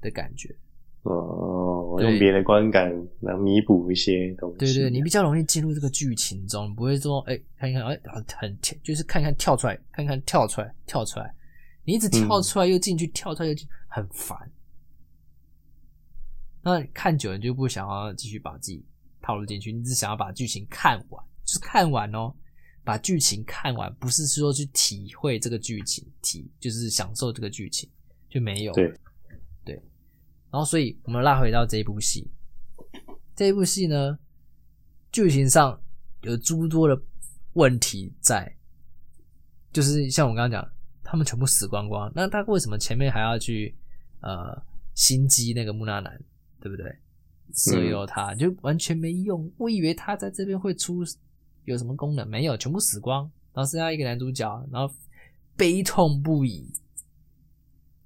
[0.00, 0.56] 的感觉。
[1.02, 1.51] 哦，
[1.98, 4.58] 对用别的观感来弥补一些东西。
[4.58, 8.00] 对对，你比较容易进入这个剧情中，你不会说哎、看一看哎
[8.36, 11.34] 很跳，就是看看跳出来，看看跳出来，跳出来，
[11.84, 14.38] 你一直跳出来又进去，跳出来又进，很烦。
[16.62, 18.84] 那看久了你就不想要继续把自己
[19.20, 22.32] 套路进去，你只想要把剧情看完，就是看完哦，
[22.84, 27.90] 把剧情看完，不是说去体会这个剧情，体就是享受这个剧情
[28.30, 28.72] 就没有。
[28.74, 28.96] 对对，
[30.52, 32.30] 然后所以我们拉回到这一部戏，
[33.34, 34.18] 这一部戏呢，
[35.10, 35.82] 剧情上
[36.20, 37.02] 有诸多的
[37.54, 38.54] 问题在，
[39.72, 43.74] 就是像我刚刚讲，他们全部死光光，那他为什么前面还要去
[44.20, 44.62] 呃
[44.94, 46.22] 心机那个木纳男，
[46.60, 46.94] 对不对？
[47.54, 51.02] 色诱他、就完全没用，我以为他在这边会出
[51.64, 54.94] 有什么功能，没有，全部死光，然后剩下一个男主角，然后
[55.56, 56.72] 悲痛不已，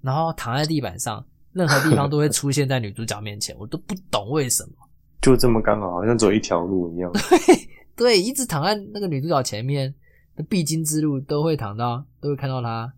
[0.01, 1.25] 然后躺在地板上，
[1.57, 4.71] 任何地方都会出现在女主角面前，我都不懂为什么。
[5.23, 7.11] 就这么刚好，好像走一条路一样。
[7.97, 9.93] 对，一直躺在那个女主角前面
[10.37, 12.93] 的必经之路，都会躺到，都会看到她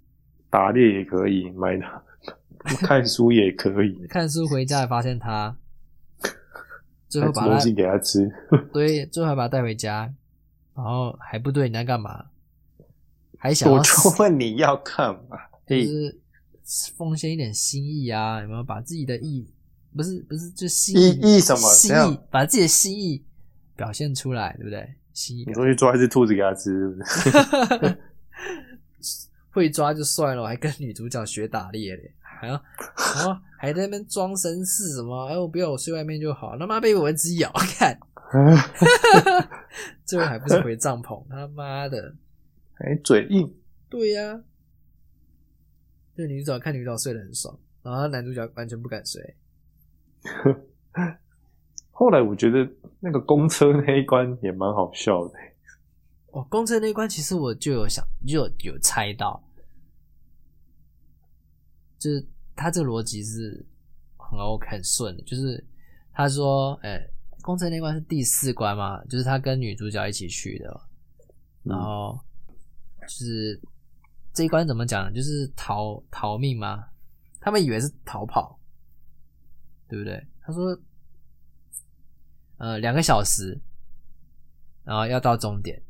[0.50, 2.02] 打猎也可以，买它，
[2.84, 5.56] 看书也可以，看书回家，发现她，
[7.08, 8.28] 最后把东西给她吃。
[8.72, 10.12] 对，最后还把她带回家，
[10.74, 12.24] 然后还不对你在干嘛？
[13.38, 15.38] 还想我就问你要干嘛？
[15.64, 16.18] 就，是
[16.96, 19.46] 奉献一点心意啊，有没有把自己的意
[19.96, 21.72] 不是不是就心意意什么？
[21.72, 23.24] 心意把自己的心意
[23.74, 24.94] 表现出来，对不对？
[25.14, 27.02] 心意你表说去抓一只兔子给他吃，是不
[27.86, 27.98] 是？
[29.50, 32.52] 会抓就算了，我还跟女主角学打猎嘞，还要
[33.16, 37.98] 然后还在那边装绅士什么，哎，我不要我睡外面就好，他妈被蚊子咬， 看，
[40.04, 42.14] 最后还不是回帐篷，他妈的，
[42.74, 43.52] 还嘴硬，
[43.88, 44.40] 对呀、
[46.18, 49.36] 这女主角看女主角睡得很爽，然后男主角完全不敢睡。
[51.92, 55.34] 后来我觉得那个公车那一关也蛮好笑的，
[56.34, 59.40] 哦，公车那一关其实我就有想，就有有猜到，
[62.00, 62.26] 就是
[62.56, 63.64] 他这个逻辑是
[64.16, 65.64] 很 OK 很顺的，就是
[66.12, 67.00] 他说，哎、
[67.42, 70.80] 公车那关是第四关嘛，就是他跟女主角一起去的，
[71.62, 71.70] 嗯。
[71.70, 72.18] 然后
[73.02, 73.60] 就是
[74.38, 75.10] 这一关怎么讲呢？
[75.10, 76.84] 就是逃逃命吗？
[77.40, 78.56] 他们以为是逃跑，
[79.88, 80.24] 对不对？
[80.42, 80.78] 他说，
[82.58, 83.60] 呃，两个小时，
[84.84, 85.82] 然后要到终点，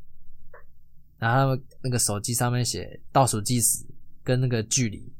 [1.18, 3.84] 然后他们那个手机上面写倒数计时
[4.24, 5.12] 跟那个距离，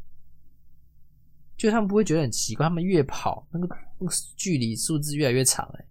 [1.54, 5.86] 就他们不会觉得很奇怪，他们越跑那个那个距离数字越来越长、欸，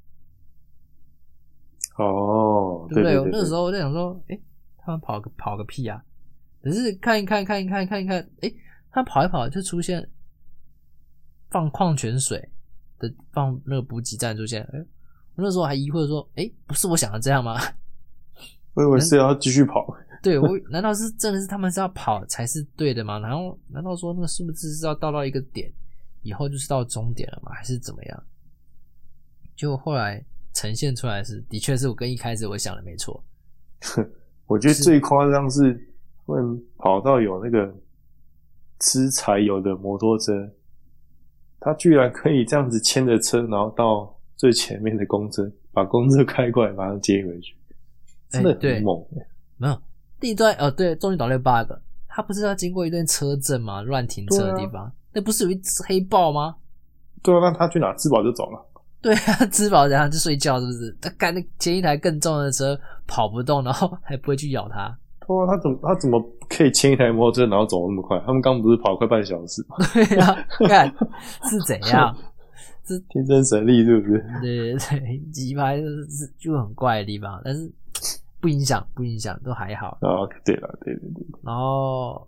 [2.04, 4.42] 哦，对不对对我那个时候我在想说，诶，
[4.80, 6.04] 他们跑个跑个屁啊！
[6.62, 8.56] 可是看一看看一看看一看，诶，
[8.92, 10.08] 他跑一跑就出现
[11.50, 12.50] 放矿泉水
[13.00, 14.80] 的放那个补给站出现，诶，
[15.36, 17.60] 我那时候还疑惑说，诶，不是我想的这样吗？
[18.74, 19.88] 我以为是要继续跑，
[20.22, 23.18] 对我难道是真的是他们是要跑才是对的吗？
[23.20, 25.72] 然后难道说那个数字是要到到一个点
[26.22, 27.52] 以后就是到终点了吗？
[27.54, 28.24] 还是怎么样？
[29.56, 33.24] 结果后来呈现出来是，的确是我跟一开始我想的没错。
[34.46, 35.74] 我觉得最夸张是
[36.28, 37.74] 他们跑到有那个
[38.80, 40.48] 吃柴油的摩托车，
[41.60, 47.56] 他居然可以这样子牵着车，然后到最前面的公车，把公车开过来，马上接回去，
[48.30, 49.02] 真的很猛、
[49.56, 49.82] 没有
[50.20, 51.72] 第一段哦，对，终于找到 bug，
[52.08, 53.82] 他不是要经过一段车阵吗？
[53.82, 56.58] 乱停车的地方，那不是有一只黑豹吗？
[57.24, 58.64] 对啊，那他去哪吃饱就走了。
[59.02, 60.98] 对啊，吃饱然后就睡觉，是不是？
[61.00, 64.98] 他赶那前一台更重的车跑不动，然后还不会去咬它。
[65.48, 68.18] 他怎么他怎么可以牵一台摩托车然后走那么快？
[68.26, 69.76] 他们刚不是跑快半小时吗？
[69.94, 70.34] 对啊，
[70.68, 70.88] 看
[71.50, 72.16] 是怎样？
[72.86, 74.26] 是天生神力是不是？
[74.42, 77.70] 对对对， 鸡排是就很怪的地方，但是
[78.40, 79.98] 不影响，不影响，都还好。
[80.02, 82.26] 哦，对了，对对对，然后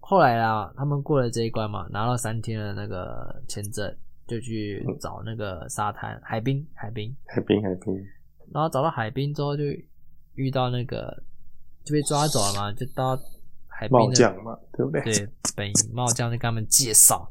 [0.00, 3.94] 后来啊，他们过了这一关嘛，拿到三天的那个签证，
[4.26, 7.14] 就去找那个沙滩海滨，海滨。
[7.26, 7.94] 海滨海滨，
[8.52, 9.62] 然后找到海滨之后，就
[10.34, 11.16] 遇到那个
[11.84, 13.18] 就被抓走了嘛，就到
[13.66, 14.00] 海边
[14.42, 15.02] 嘛，对不对？
[15.02, 17.30] 对本营帽将就跟他们介绍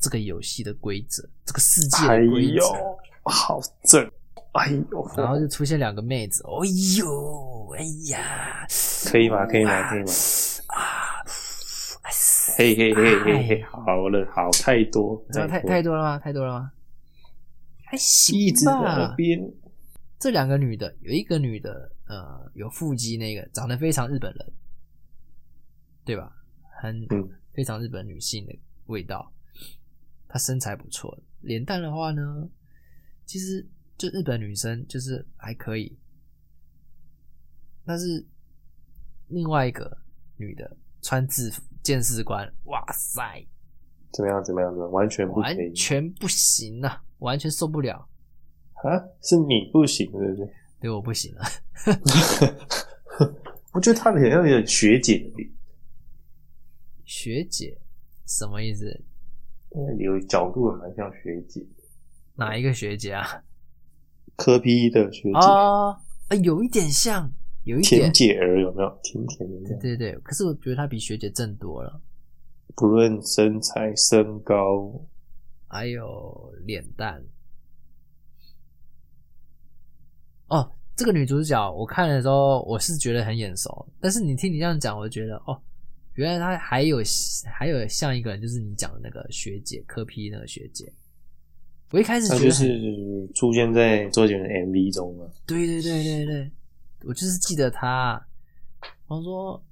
[0.00, 4.10] 这个游戏的规则，这个世界哎的规呦则。，好正！
[4.52, 6.66] 哎呦，然后就出现两个妹子，哎
[6.98, 8.66] 呦，哎呀，
[9.10, 9.44] 可以吗？
[9.46, 9.90] 可以吗？
[9.90, 10.12] 可以吗？
[10.68, 11.18] 啊，
[12.04, 12.12] 哎
[12.56, 16.18] 嘿嘿嘿嘿嘿，哎好了，好太多，太太多了吗？
[16.18, 16.70] 太多了吗？
[17.86, 19.14] 还行一直在那吧。
[19.16, 19.40] 边，
[20.20, 24.52] 这两个女的，有一个女的，呃，有腹肌，那个长得非常日本人，
[26.04, 26.32] 对吧？
[26.80, 29.32] 很嗯非常日本女性的味道。
[30.28, 32.48] 她身材不错，脸蛋的话呢，
[33.26, 33.66] 其实
[33.98, 35.98] 就日本女生就是还可以，
[37.84, 38.24] 但是
[39.28, 39.98] 另外一个
[40.36, 43.44] 女的穿制服见士官，哇塞，
[44.12, 44.44] 怎么样？
[44.44, 44.70] 怎么样？
[44.70, 48.08] 怎么样完全不完全不行啊，完全受不了，
[48.84, 48.98] 啊？
[49.20, 50.54] 是你不行，对不对？
[50.84, 51.42] 对我不行了。
[53.72, 55.50] 我觉得他的脸有点学姐的脸，
[57.06, 57.78] 学姐
[58.26, 59.02] 什么意思？
[59.98, 61.66] 有角度也蛮像学姐，
[62.34, 63.42] 哪一个学姐啊？
[64.36, 67.32] 科 P 的学姐，啊、啊，有一点像，
[67.62, 69.00] 有一点甜，姐儿有没有？
[69.02, 70.12] 甜甜的对对对。
[70.18, 71.98] 可是我觉得她比学姐正多了，
[72.76, 75.02] 不论身材、身高，
[75.66, 77.24] 还有脸蛋。
[80.48, 85.60] 哦，这个女主角我看的时候，我是觉得很眼熟，但是你听你这样讲，我就觉得哦，
[86.14, 86.98] 原来她还有
[87.44, 90.92] 还有像一个人，就是你讲的那个学姐，科 P 那个学姐。
[91.90, 95.30] 我一开始就觉得就是出现在周杰伦 MV 中了。
[95.46, 96.50] 对对对对对，
[97.04, 98.20] 我就是记得她。
[99.06, 99.62] 我说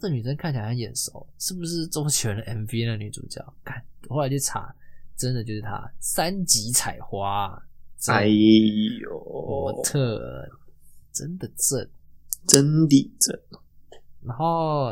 [0.00, 3.44] 这女生看起来很眼熟，是不是周杰伦的 MV 那女主角？
[3.64, 4.74] 看，后来去查，
[5.16, 7.62] 真的就是她，三级采花，
[8.06, 10.48] 哎呦模，特，
[11.12, 11.88] 真的正。
[12.46, 13.38] 真的真，
[14.22, 14.90] 然后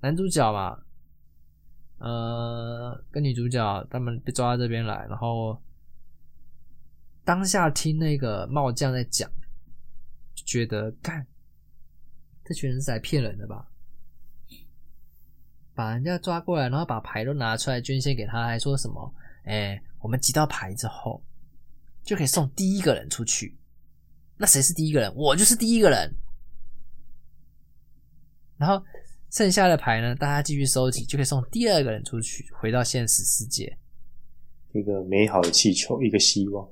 [0.00, 0.78] 男主角嘛，
[1.98, 5.60] 呃，跟女主角他们被抓到这边来，然后
[7.24, 9.28] 当下听那个帽将在讲，
[10.36, 11.26] 觉得干，
[12.44, 13.68] 这群人是来骗人的吧？
[15.74, 19.12] 把人家抓过来，然后把牌都拿出来捐献给他，还说什么？
[19.44, 21.20] 哎，我们集到牌之后，
[22.04, 23.58] 就可以送第一个人出去。
[24.36, 25.14] 那谁是第一个人？
[25.14, 26.14] 我就是第一个人。
[28.56, 28.84] 然后
[29.30, 33.76] 剩下的牌呢，大家继续收集，就可以送第二个人出去，回到现实世界。
[34.72, 36.68] 一个美好的气球，一个希望。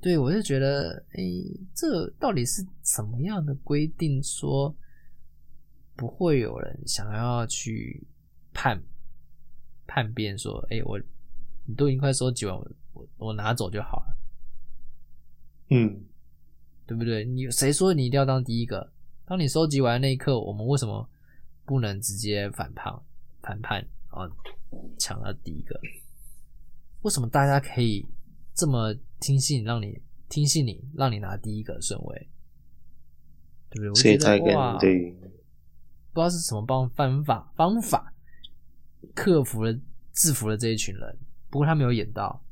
[0.00, 1.22] 对，我就觉得，哎，
[1.74, 4.22] 这到底是什么样的规定？
[4.22, 4.74] 说
[5.96, 8.06] 不会有人想要去
[8.52, 8.82] 叛
[9.86, 11.00] 叛变，说，哎，我
[11.64, 14.16] 你都已经快收集完，我我我拿走就好了。
[15.70, 16.04] 嗯，
[16.86, 17.24] 对不对？
[17.24, 18.92] 你谁说你一定要当第一个？
[19.26, 21.08] 当你收集完那一刻，我们为什么
[21.64, 22.92] 不能直接反叛
[23.40, 24.28] 反叛啊，
[24.98, 25.80] 抢到第一个？
[27.02, 28.06] 为什么大家可以
[28.54, 32.28] 这么听信，让你听信你，让你拿第一个顺位，
[33.70, 33.88] 对不对？
[33.88, 35.10] 我觉得哇，对，
[36.12, 38.12] 不知道是什么方方法方法
[39.14, 39.74] 克服了
[40.12, 41.18] 制服了这一群人。
[41.50, 42.42] 不过他没有演到，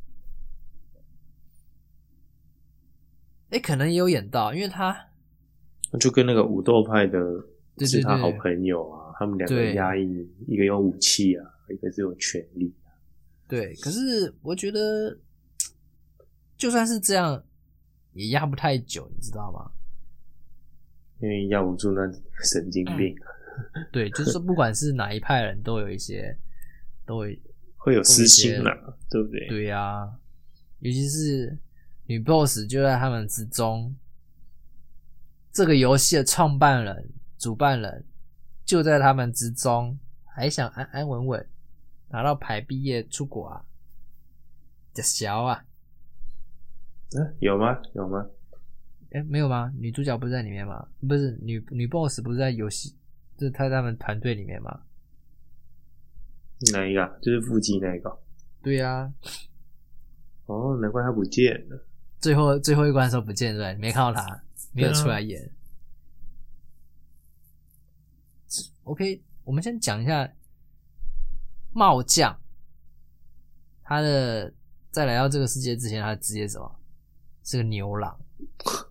[3.52, 4.96] 哎，可能也有演到，因为他
[6.00, 7.20] 就跟那个武斗派的
[7.86, 12.74] 是他好朋友啊，他们两个压抑，一个有武器啊，一个是有权力。
[12.82, 12.88] 啊
[13.46, 15.18] 对，可是我觉得，
[16.56, 17.44] 就算是这样，
[18.14, 19.70] 也压不太久，你知道吗？
[21.20, 22.10] 因为压不住那
[22.42, 23.14] 神经病。
[23.92, 26.34] 对，就是说，不管是哪一派人都有一些，
[27.04, 27.38] 都会
[27.76, 28.74] 会有私心啦，
[29.10, 29.46] 对不对？
[29.48, 30.10] 对呀，
[30.78, 31.54] 尤其是
[32.12, 33.96] 女 boss 就在他们之中，
[35.50, 37.08] 这个游戏的创办人、
[37.38, 38.04] 主办人
[38.66, 41.48] 就在他们之中，还想安安稳稳。
[42.10, 43.64] 拿到牌毕业出国啊？
[44.92, 45.64] 这小啊？
[47.16, 47.80] 嗯，有吗？
[47.94, 48.26] 有吗？
[49.12, 49.72] 哎，没有吗？
[49.78, 50.86] 女主角不是在里面吗？
[51.08, 52.94] 不是女女 boss 不是在游戏，
[53.38, 54.82] 就是他他们团队里面吗？
[56.74, 57.18] 哪一个？
[57.22, 58.18] 就是腹肌那个？
[58.62, 59.10] 对呀。
[60.44, 61.82] 哦，难怪他不见了。
[62.22, 64.42] 最后最后一关的时候不见对，没看到他，
[64.72, 65.50] 没有出来演。
[68.84, 70.32] OK，我们先讲一下。
[71.74, 72.36] 帽将，
[73.82, 74.52] 他的
[74.90, 76.76] 在来到这个世界之前，他的职业什么？
[77.42, 78.20] 是个牛郎，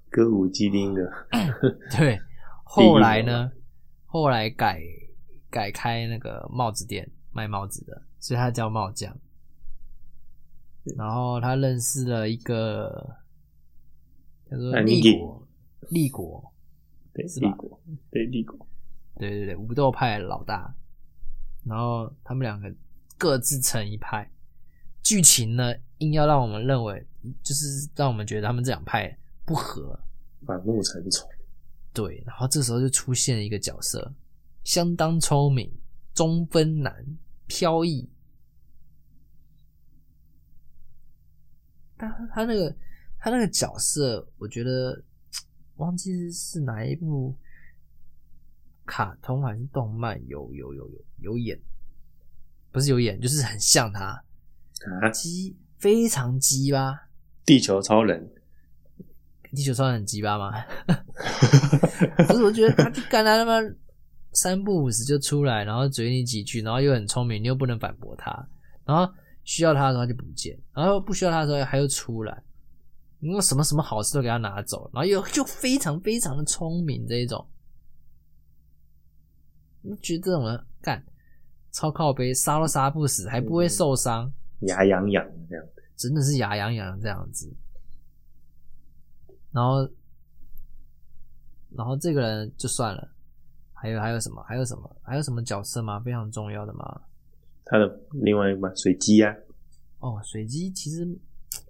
[0.10, 1.28] 歌舞伎町的。
[1.96, 2.20] 对，
[2.66, 3.52] 后来呢？
[4.08, 4.82] 后来改
[5.52, 9.16] 改开那个帽子店，卖帽子的，所以他叫帽匠。
[10.98, 13.16] 然后他认识了一个
[14.52, 15.47] 叫做立国，
[15.89, 16.54] 立国，
[17.14, 17.82] 对，是立国，
[18.12, 18.68] 对，立国，
[19.16, 20.76] 对对对，武斗派老大。
[21.64, 22.74] 然后他们两个
[23.18, 24.30] 各自成一派，
[25.02, 27.08] 剧情呢硬要让我们认为，
[27.41, 29.97] 就是让我们觉得他们这两派不合，
[30.45, 31.26] 反目成仇。
[31.93, 34.14] 对，然后这时候就出现了一个角色，
[34.64, 35.72] 相当聪明，
[36.14, 37.06] 中分男，
[37.47, 38.10] 飘逸。
[41.95, 42.76] 他他那个
[43.22, 45.02] 他那个角色，我觉得
[45.78, 47.34] 忘记是哪一部。
[48.84, 50.20] 卡通还是动漫？
[50.28, 51.58] 有有有有有演，
[52.74, 54.22] 不是有演，就是很像他。
[55.14, 57.08] 鸡非常鸡吧？
[57.46, 58.30] 地球超人，
[59.54, 60.52] 地球超人很鸡巴吗？
[62.28, 63.62] 可是我觉得他就干他他妈
[64.34, 68.46] 三不五时就出来，然后嘴你几句，然后又很聪明，你又不能反驳他，
[68.84, 69.10] 然后
[69.46, 72.44] 需要他的时候就不见，然后不需要他的时候他又出来，
[73.22, 77.48] 因为什么什么好事都给他拿走，然后又就非常非常的聪明这一种。
[79.82, 81.04] 你觉得这种人干
[81.72, 87.52] 超靠背，杀都杀不死，还不会受伤，牙痒痒这样子，真的是牙痒痒这样子。
[89.52, 89.88] 然后，
[91.76, 93.12] 然后这个人就算了，
[93.74, 94.42] 还有还有什么？
[94.44, 94.96] 还有什么？
[95.04, 96.00] 还有什么角色吗？
[96.00, 97.02] 非常重要的吗？
[97.66, 99.36] 他的另外一个水机啊。
[100.00, 101.08] 哦，水机其实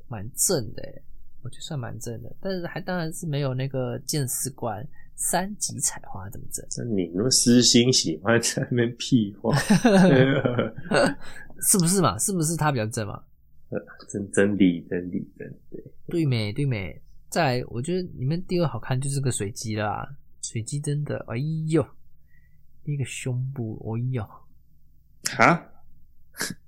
[0.07, 1.01] 蛮正的，
[1.43, 4.85] 我觉得算蛮正的，但是还当然是没有那个见识官。
[5.15, 6.65] 三级彩花怎么正？
[6.67, 9.55] 这你那么私心喜欢在那边屁话，
[11.61, 12.17] 是不是嘛？
[12.17, 13.21] 是不是他比较正嘛？
[14.09, 16.99] 真真理真理真对对美对美。
[17.29, 20.11] 再来，我觉得里面第二好看就是个水鸡啦，
[20.41, 21.35] 水鸡真的，哎
[21.67, 21.85] 呦，
[22.83, 24.23] 一个胸部，哎呦，
[25.37, 25.63] 啊，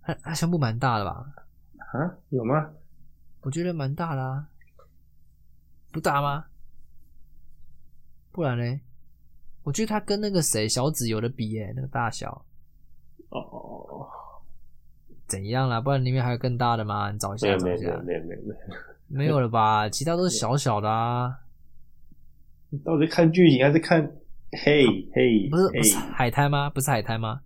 [0.03, 1.25] 他他胸部蛮大的吧？
[1.91, 2.69] 啊，有吗？
[3.41, 4.47] 我觉得蛮大啦啊，
[5.93, 6.45] 不大吗？
[8.31, 8.81] 不然呢？
[9.61, 12.43] 我觉得他跟那个谁小紫有的比耶，那个大小。
[13.29, 14.05] 哦，
[15.27, 15.79] 怎样啦？
[15.79, 17.11] 不然里面还有更大的吗？
[17.11, 17.65] 你找一下，找一下。
[17.67, 18.55] 没有，没有，没有，
[19.07, 19.87] 没有了吧？
[19.87, 21.39] 其他都是小小的啊。
[22.71, 24.01] 你到底看剧情还是看？
[24.65, 26.69] 嘿，嘿，不是不是海滩吗？
[26.71, 27.39] 不是海滩吗？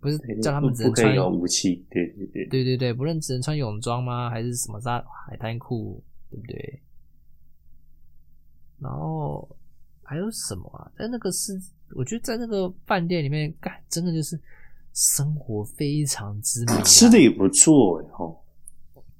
[0.00, 4.28] 不是叫他们只能穿有武器，对对对，对对对，不论只能穿泳装吗？
[4.28, 6.82] 还是什么沙海滩裤，对不对？
[8.82, 9.48] 然后
[10.02, 10.90] 还有什么啊？
[10.98, 11.52] 在那个是，
[11.94, 14.38] 我觉得在那个饭店里面干，真的就是
[14.92, 18.44] 生活非常之美、啊，吃的也不错哎吼，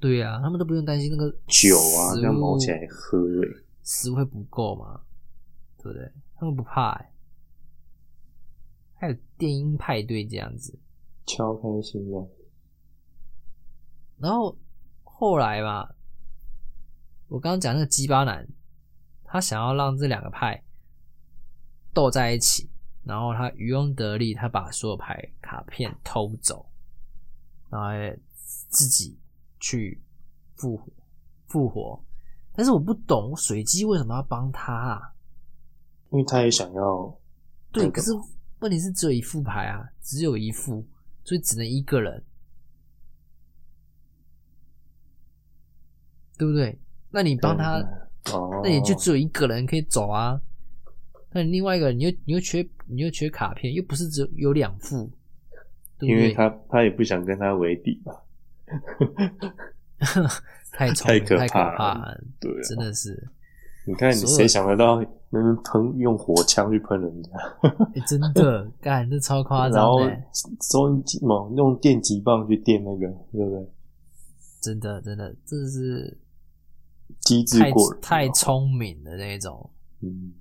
[0.01, 5.01] 对啊，他们都不用担心那个酒啊，食这样物毛起来喝哎，食物会不够嘛，
[5.79, 6.11] 对不对？
[6.35, 7.13] 他们不怕哎、
[8.95, 10.77] 还有电音派对这样子，
[11.27, 12.29] 超开心的。
[14.19, 14.57] 然后
[15.05, 15.89] 后来嘛，
[17.29, 18.47] 我刚刚讲那个鸡巴男，
[19.33, 20.63] 他想要让这两个派
[21.95, 22.69] 斗在一起，
[23.03, 26.67] 然后他渔翁得利，他把所有牌卡片偷走，
[27.71, 27.89] 然后
[28.69, 29.19] 自己
[29.59, 30.03] 去
[30.57, 30.93] 复活
[31.47, 32.05] 复活。
[32.53, 35.15] 但是我不懂水姬为什么要帮他啊？
[36.11, 37.19] 因为他也想要
[37.73, 38.11] 对，可是
[38.59, 40.87] 问题是只有一副牌啊，只有一副，
[41.25, 42.23] 所以只能一个人，
[46.37, 46.79] 对不对？
[47.09, 47.83] 那你帮他，
[48.31, 50.41] 哦，那也就只有一个人可以走啊。
[51.33, 55.11] 那你另外一个人，你又你又缺你又缺卡片，又不是只有有两副，
[55.99, 56.09] 对不对？
[56.09, 58.23] 因为他他也不想跟他为敌吧，
[60.73, 63.29] 太聪明太可太可怕了，对啊真的是，
[63.87, 67.31] 你看你谁想得到能喷用火枪去喷人家，
[67.95, 70.01] 哎真的干，这超夸张然后
[70.71, 73.67] 收音机嘛用电击棒去电那个，对不对？
[74.61, 76.17] 真的真的，这是
[77.21, 79.71] 机智太过人，太聪明的那种。
[80.01, 80.33] 嗯，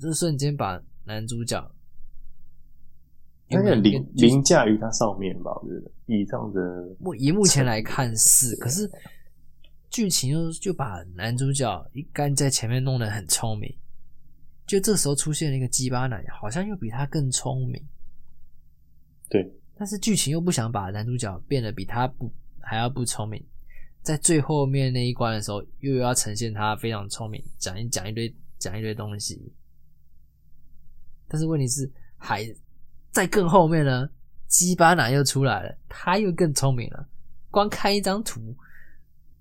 [0.00, 1.60] 这瞬间把男主角
[3.48, 8.90] 那个原本凌凌驾于他上面吧，我觉得以这样的目以目前来看是， 可是
[9.88, 13.72] 剧情又就把男主角一干在前面弄得很聪明，
[14.66, 17.80] 就这时候出现了一个鸡巴男，好像又比他更聪明，
[19.28, 23.44] 对，但是剧情又不想把男主角变得比他不还要不聪明，
[24.06, 29.52] 在最后面那一关的时候，又要呈现他非常聪明，讲一讲一堆讲一堆东西。
[31.26, 32.46] 但是问题是，还
[33.10, 34.08] 在更后面呢，
[34.46, 37.04] 鸡巴男又出来了，他又更聪明了，
[37.50, 38.54] 光看一张图、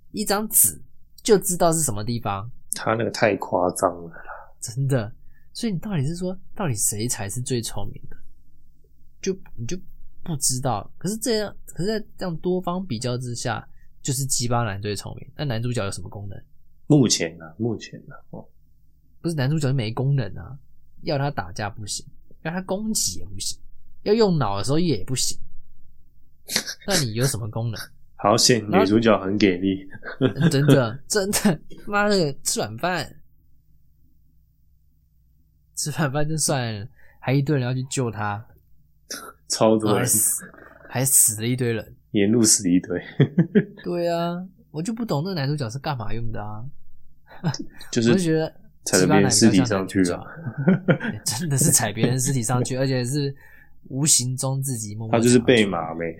[0.10, 0.82] 一张纸
[1.22, 4.12] 就知道是什么地方，他那个太夸张了，
[4.60, 5.14] 真的。
[5.54, 8.18] 所以你到底是说，到底谁才是最聪明的？
[9.22, 9.78] 就你就
[10.24, 10.92] 不知道。
[10.98, 13.64] 可是这样，可是在这样多方比较之下，
[14.06, 15.28] 就是鸡巴男最聪明。
[15.36, 16.40] 那男主角有什么功能？
[16.86, 18.48] 目前呢，目前呢，哦，
[19.20, 20.56] 不是男主角没功能啊，
[21.02, 22.06] 要他打架不行，
[22.44, 23.60] 要他攻击也不行，
[24.04, 25.36] 要用脑的时候也不行。
[26.86, 27.82] 那你有什么功能？
[28.18, 29.90] 好险女主角很给力，
[30.52, 33.16] 真的 真的，妈的，吃软饭，
[35.74, 36.88] 吃软饭就算了，
[37.20, 38.46] 还一堆人要去救他，
[39.10, 40.54] 然超多人后还死
[40.88, 41.96] 还死了一堆人。
[42.16, 43.02] 沿路死一堆，
[43.84, 44.42] 对啊，
[44.72, 46.64] 我就不懂那个男主角是干嘛用的啊？
[47.92, 48.52] 就我就是觉得
[48.86, 50.24] 踩别人尸体上去啊，
[50.98, 53.36] 欸真的是踩别人尸体上去，而且是
[53.90, 56.18] 无形中自己默默他就是藏住贝马呗，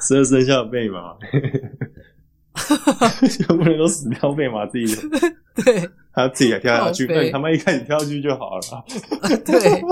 [0.00, 1.16] 十二生肖的贝马，
[3.28, 5.10] 全部人都死掉，被马自己人，
[5.54, 8.84] 对他自己也跳下去，那你他妈一开始跳下去就好了，
[9.46, 9.82] 对，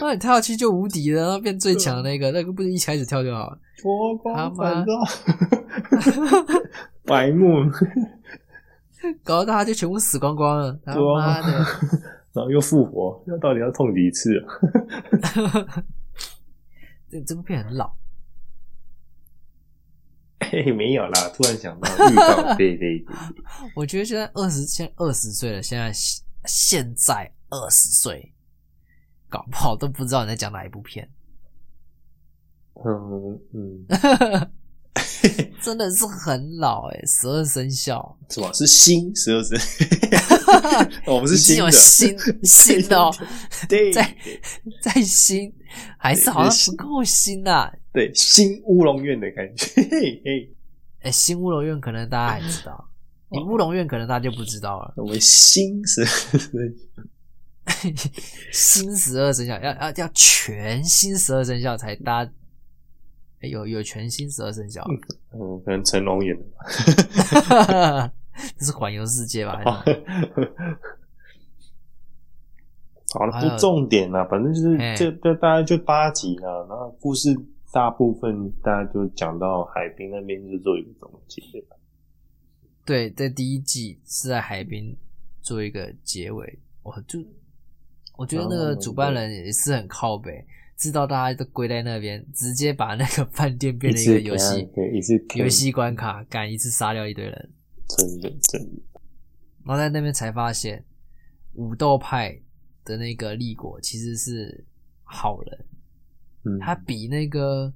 [0.00, 3.58] 那你跳下去就无敌了，然后变最强的那个，那个不是一开始跳就好了？
[3.80, 4.54] 脱光
[7.04, 7.70] 白目，
[9.22, 11.48] 搞到大家就全部死光光了，他妈的！
[12.32, 14.46] 然后又复活，那到底要痛几次啊？
[17.08, 17.90] 这这部片很老，
[20.50, 23.06] 嘿，没有啦，突然想到预告，对对对，
[23.74, 25.92] 我觉得现在二十，现在二十岁了，现在
[26.44, 28.32] 现在二十岁，
[29.28, 31.08] 搞不好都不知道你在讲哪一部片，
[32.84, 34.50] 嗯嗯，
[35.62, 38.52] 真的是很老哎、十二生肖，什么？
[38.52, 39.58] 是新十二生？
[41.06, 43.12] 我们是已经有新的，新新的哦，
[43.68, 43.92] 对。
[43.92, 44.16] 在
[44.80, 45.52] 在新，
[45.98, 47.72] 还是好像不够新啊。
[47.92, 49.66] 对新乌龙院的感觉。
[51.00, 52.88] 哎、新乌龙院可能大家还知道，
[53.30, 54.94] 你乌龙院可能大家就不知道了。
[54.96, 56.06] 我们新十二
[56.38, 56.74] 生
[58.52, 62.32] 新十二生肖要要要全新十二生肖才大家、
[63.40, 64.82] 哎有有全新十二生肖，
[65.32, 68.12] 嗯，可能成龙演的吧。
[68.58, 69.60] 这是环游世界吧？
[73.12, 77.34] 好好了，不重点了，反正就是哎这这大概就八集了，然后故事
[77.72, 81.42] 大部分大家就讲到海滨那边就做一个总结。
[82.84, 84.96] 对，在第一季是在海滨
[85.42, 87.20] 做一个结尾，我就
[88.16, 90.46] 我觉得那个主办人也是很靠北，
[90.76, 97.50] 知道大家都归在那边，直接把那个饭店变成一个游戏，对，一次游戏关卡，敢一次杀掉一堆人，
[97.88, 98.82] 真的真的。
[99.64, 100.84] 然后在那边才发现，
[101.54, 102.40] 武斗派
[102.84, 104.64] 的那个立国其实是
[105.02, 105.64] 好人，
[106.44, 107.72] 嗯，他比那个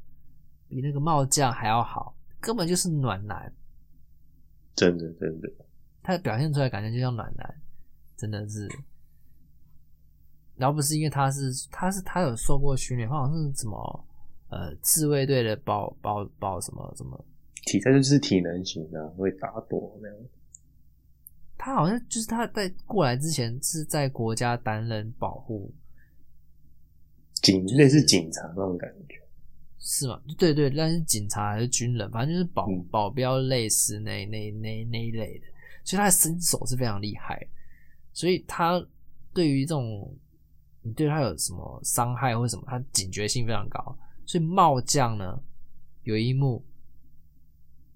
[0.68, 3.52] 比那个帽将还要好，根本就是暖男，
[4.74, 5.50] 真的真的，
[6.02, 7.54] 他表现出来感觉就像暖男，
[8.16, 8.66] 真的是。
[10.60, 14.04] 然后不是因为他是他是他有受过训练，好像是什么
[14.50, 17.24] 呃自卫队的保保保什么什么
[17.64, 20.16] 体他就是体能型的，会打躲那样。
[21.56, 25.72] 他好像就是他在过来之前是在国家担任保护
[27.34, 29.16] 警类似警察那种感觉，
[29.78, 30.20] 是吗？
[30.38, 35.46] 对对，但是警察还是军人，反正就是保嗯保镖类似那那那那一类的，
[35.84, 37.46] 所以他的身手是非常厉害，
[38.12, 38.82] 所以他
[39.34, 40.16] 对于这种
[40.82, 43.98] 你对他有什么伤害或什么，他警觉性非常高。
[44.26, 45.42] 所以帽将呢，
[46.04, 46.64] 有一幕，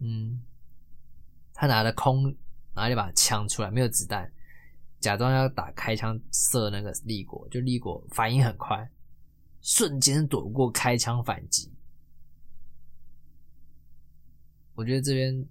[0.00, 0.42] 嗯，
[1.52, 2.34] 他拿着空
[2.74, 4.30] 拿了一把枪出来，没有子弹，
[5.00, 8.90] 假装要打开枪射那个立国，就立国反应很快，
[9.62, 11.72] 瞬间躲过开枪反击。
[14.74, 15.48] 我觉得这边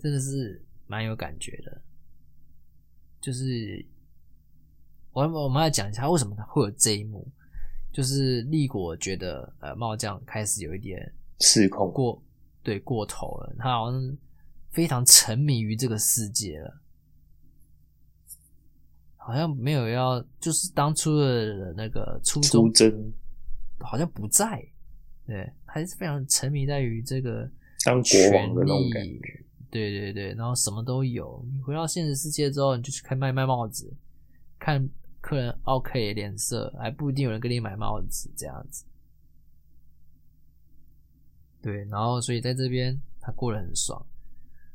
[0.00, 1.80] 真的是蛮有感觉的，
[3.20, 3.86] 就是
[5.12, 7.26] 我我们要讲一下为什么会有这一幕，
[7.92, 12.22] 就是立国觉得呃帽将开始有一点失控过
[12.62, 14.16] 对过头了，他好像
[14.70, 16.80] 非常沉迷于这个世界了，
[19.16, 22.72] 好像没有要就是当初的那个初衷
[23.80, 24.64] 好像不在，
[25.26, 27.50] 对，还是非常沉迷在于这个
[27.84, 31.44] 当国权王的那种感力觉，对对对，然后什么都有。
[31.52, 33.92] 你回到现实世界之后，你就去看卖卖帽子，
[34.58, 34.88] 看
[35.22, 38.84] 客人 OK 脸色，还不一定有人跟你买帽子这样子。
[41.62, 44.04] 对，然后所以在这边他过得很爽，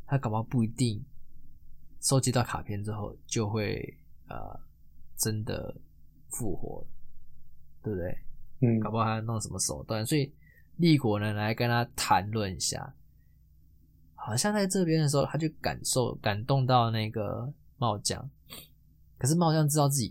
[0.06, 1.04] 他搞不好不一定
[2.00, 3.96] 收集到卡片之后就会
[4.30, 4.60] 呃
[5.18, 5.76] 真的
[6.30, 6.88] 复活，
[7.84, 8.18] 对不对？
[8.62, 10.34] 嗯搞不好还弄什么手段，所以
[10.78, 12.96] 立国呢来跟他谈论一下。
[14.16, 18.30] 好像在这边的时候，他就感受感动到那个帽将，
[19.18, 20.10] 可是帽将知道自己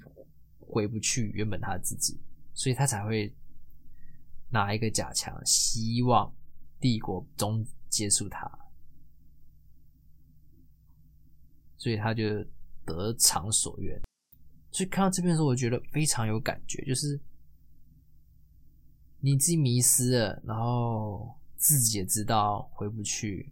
[0.67, 2.21] 回不去原本他自己，
[2.53, 3.33] 所以他才会
[4.51, 6.35] 拿一个假枪，希望
[6.81, 8.51] 帝国终结束他，
[11.77, 12.45] 所以他就
[12.85, 14.01] 得偿所愿。
[14.71, 17.19] 所以看到这边的时候，我觉得非常有感觉，就是
[19.21, 23.51] 你自己迷失了，然后自己也知道回不去，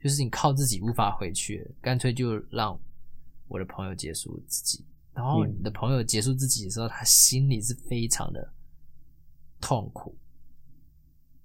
[0.00, 2.78] 就是你靠自己无法回去，干脆就让
[3.48, 4.84] 我的朋友结束自己。
[5.18, 8.52] 然后嗯你的朋友结束自己的时候，他心里是非常的
[9.60, 10.16] 痛苦，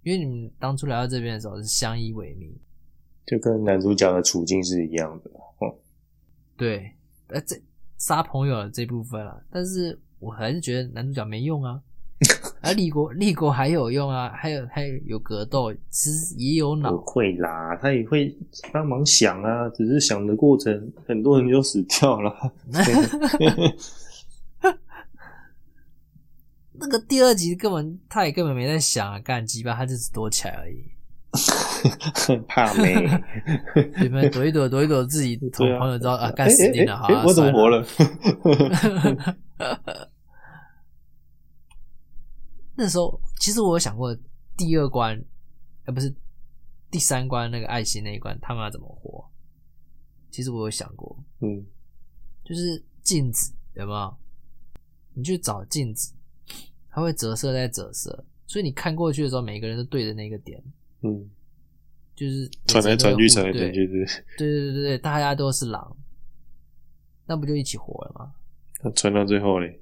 [0.04, 2.56] 因为你们当初来到这边的时候是相依为命，
[3.26, 5.32] 就跟男主角的处境是一样的。
[5.58, 5.76] 哦，
[6.56, 6.94] 对，
[7.30, 7.60] 呃，这
[7.98, 11.82] 杀朋友的这部分啊，但是我还是觉得男主角没用啊。
[12.64, 18.34] 而立国立国还有用啊，还有还有有格斗，其实也有不脑，会啦，他也会
[18.72, 22.34] 帮忙想啊，只是想的过程，很多人就死掉了。
[26.76, 30.86] 那个第二集根本他也根本没在想啊，干鸡巴他就只躲起来而已，
[32.48, 32.96] 怕没？
[34.02, 34.32] 你们？
[34.32, 37.86] 躲一躲，躲一躲，自己同朋友知道啊，干哎死定了，好啊，哎哎我怎么活了？
[42.76, 42.84] 了？
[42.84, 44.16] 那时候其实我有想过
[44.58, 45.24] 第二关，
[45.86, 46.14] 呃，不是
[46.90, 49.30] 第三关那个爱心那一关，他们要怎么活？
[50.32, 51.66] 其实我有想过，嗯，
[52.44, 54.18] 就是镜子有没有？
[55.14, 56.12] 你去找镜子，
[56.90, 60.60] 它会折射再折射，所以你看过去的时候，每个人都对着那个点，
[61.02, 61.30] 嗯，
[62.16, 64.06] 就是传来传去，传来对传去，对，
[64.38, 65.96] 对对对对，大家都是狼，
[67.28, 68.34] 那不就一起活了吗？
[68.82, 69.80] 那传到最后嘞，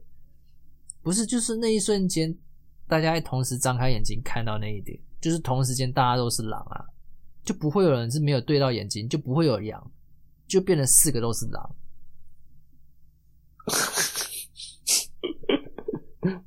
[1.02, 2.38] 不是，就是那一瞬间，
[2.92, 6.84] 大家同时张开眼睛看到那一点，就是同时间大家都是狼啊，
[7.42, 9.92] 就不会有人是没有对到眼睛，就不会有羊，
[10.46, 11.76] 就变成四个都是狼。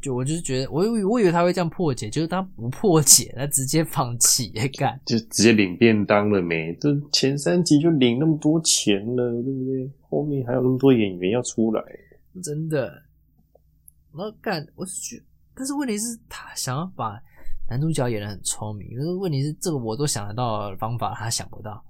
[0.00, 5.00] 就我就是觉得，我以为我以为他会这样破解，就是他不破解，他直接放弃，也干。
[5.04, 6.72] 就直接领便当了没？
[6.80, 9.90] 这前三集就领那么多钱了，对不对？
[10.08, 11.82] 后面还有那么多演员要出来，
[12.40, 13.02] 真的。
[14.16, 15.22] 然后干，我是觉
[15.54, 17.20] 但是问题是，他想要把
[17.68, 21.84] 男主角演的很聪明，但是问题是，这个我都想得到的方法，他想不到，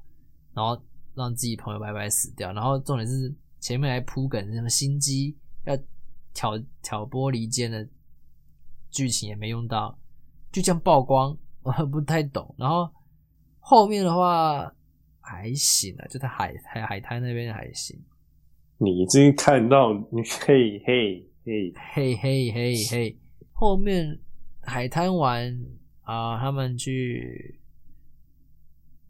[0.55, 0.81] 然后
[1.15, 5.77] 让自己朋友白白死掉，然后重点是前面还铺梗什么心机要
[6.33, 7.87] 挑挑拨离间的
[8.91, 9.99] 剧情也没用到，
[10.53, 12.55] 就这样曝光，我不太懂。
[12.59, 12.91] 然后
[13.59, 14.73] 后面的话
[15.21, 17.99] 还行啊，就在海海海滩那边还行。
[18.79, 21.73] 你这看到你嘿嘿嘿。
[21.93, 23.19] 嘿嘿嘿嘿，
[23.53, 24.19] 后面
[24.63, 25.55] 海滩玩
[26.03, 27.61] 啊，他们去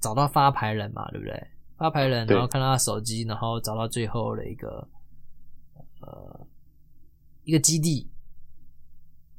[0.01, 1.49] 找到发牌人嘛，对不对？
[1.76, 4.89] 发牌人，然后看到他手机，然后找到最后的一个
[6.01, 6.47] 呃
[7.43, 8.09] 一个基地，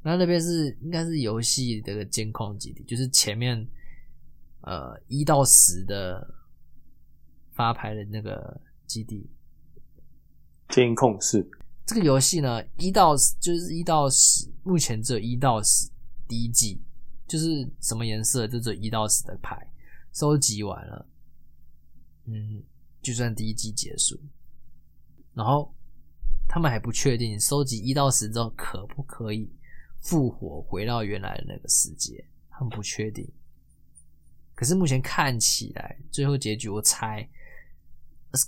[0.02, 3.66] 然后那边是应该是游戏的监控基地，就是前面
[4.60, 6.34] 呃一到十的
[7.52, 9.28] 发牌的那个基地。
[10.68, 11.48] 监控室
[11.86, 15.88] 这个游戏呢，一到就是一到十，目前只有一到十
[16.26, 16.82] 第一季，
[17.28, 19.56] 就是什么颜色就只有一到十的牌
[20.12, 21.06] 收集完了，
[22.24, 22.62] 嗯，
[23.00, 24.18] 就算第一季结束。
[25.32, 25.72] 然后
[26.48, 29.48] 他们还不确定收集一到十之后可不可以
[30.00, 33.30] 复活回到原来的那个世界，他们不确定。
[34.54, 37.28] 可是目前看起来，最后结局我猜。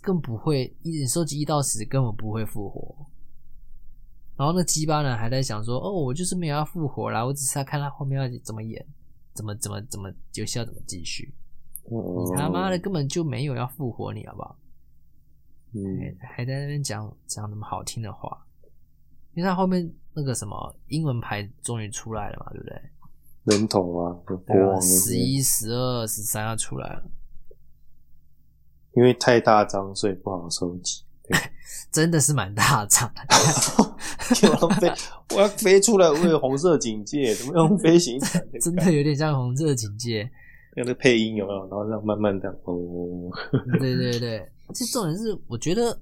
[0.03, 3.07] 更不会，一收集一到十根本不会复活。
[4.39, 8.83] 然后那鸡巴呢还在想说：“哦，我就是没有要复活啦，我只是要看他后面要怎么演，
[9.35, 11.35] 怎么怎么怎么游戏要怎么继续。”
[11.91, 14.57] 你他妈的根本就没有要复活你，好不好？
[15.75, 18.47] 嗯，还在那边讲讲那么好听的话，
[19.35, 22.81] 因为他后面那个什么英文牌终于出来了嘛，对不对？
[23.45, 24.15] 人头啊，
[24.81, 27.03] 十一、十二、十三要出来了。
[28.95, 31.03] 因为太大张，所以不好收集。
[31.93, 33.11] 真的是蛮大张，
[34.35, 34.93] 就要飞，
[35.35, 38.43] 我要飞出来，我有红色警戒，怎么用飞行伞？
[38.61, 40.31] 真的有点像红色警戒。
[40.77, 41.61] 那个配音有没有？
[41.63, 43.31] 然后让慢慢的哦。
[43.79, 45.99] 对对对，其实重点是，我觉得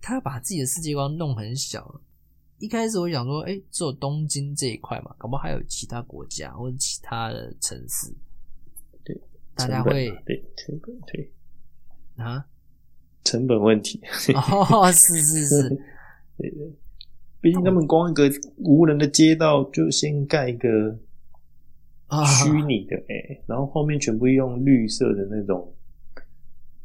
[0.00, 2.00] 他把自己的世界观弄很小。
[2.58, 8.12] 一开始我想说，哎，只有东京这一块嘛，搞不好还有其他国家或者其他的城市。
[9.04, 9.18] 对，
[9.54, 11.32] 大家会对成本对。
[12.16, 12.44] 啊，
[13.24, 13.98] 成本问题
[14.34, 15.68] 哦，是是是，
[16.36, 16.72] 对 对，
[17.40, 20.98] 毕竟他们光一个无人的街道就先盖一个
[22.26, 25.72] 虚拟的哎，然后后面全部用绿色的那种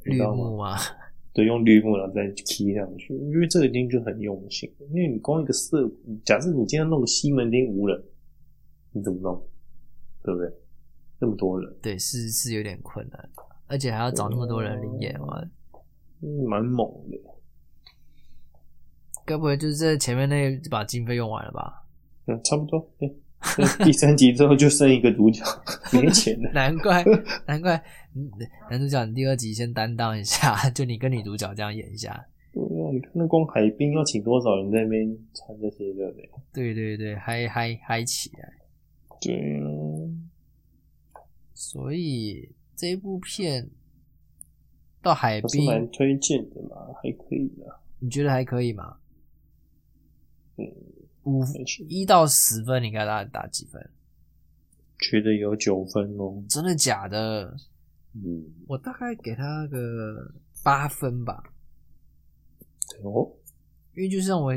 [0.04, 0.78] 绿幕啊，
[1.34, 5.92] 对，用绿幕然后再贴上去，因为这个已经就很用心，因为你光一个色，
[6.24, 8.04] 假设你今天弄个西门町无人，
[8.92, 9.48] 你怎么弄？
[10.24, 10.52] 对不对？
[11.20, 13.30] 那么多人，对，是是有点困难。
[13.68, 15.44] 而且还要找那么多人领演，哇，
[16.48, 17.18] 蛮猛的。
[19.26, 21.84] 该不会就是在前面那把经费用完了吧？
[22.28, 22.88] 嗯，差不多。
[23.84, 25.44] 第三集之后就剩一个主角，
[25.94, 26.52] 没钱了。
[26.54, 27.04] 难怪，
[27.46, 27.82] 难怪，
[28.70, 32.26] 男主角你第二集先担当一下， 就你跟女主角这样演一下。
[32.54, 36.30] 对啊，你看那光海滨要请多少人在那边穿这些，对不对？
[36.54, 38.54] 对对对，嗨嗨嗨起来。
[39.20, 39.66] 对啊。
[41.54, 42.50] 所以。
[42.78, 43.70] 这一部片
[45.02, 47.66] 到海滨蛮推荐的嘛，还可以的。
[48.00, 48.98] 你觉得还可以吗？
[50.58, 50.66] 嗯，
[51.24, 51.44] 五
[51.88, 53.90] 一到十分，你该打打几分？
[55.00, 56.44] 觉得有九分哦。
[56.50, 57.56] 真的假的？
[58.14, 60.34] 嗯，我大概给他个
[60.64, 61.44] 八分吧。
[63.04, 63.32] 哦，
[63.96, 64.54] 因为就像我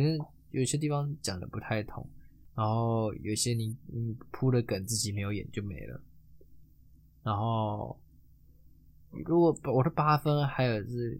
[0.50, 2.08] 有些地方讲的不太通，
[2.54, 6.00] 然后有些你你铺的梗自己没有演就没了，
[7.22, 7.98] 然后。
[9.24, 11.18] 如果我的八分还有是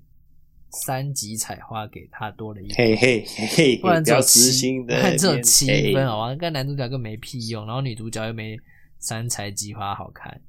[0.71, 3.25] 三级彩花给他多了一嘿嘿
[3.57, 6.35] 嘿，不然只有七， 不然只有七分好吧？
[6.35, 8.59] 跟男主角更没屁用，然后女主角又没
[8.99, 10.41] 三彩菊花好看，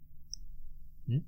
[1.07, 1.22] 嗯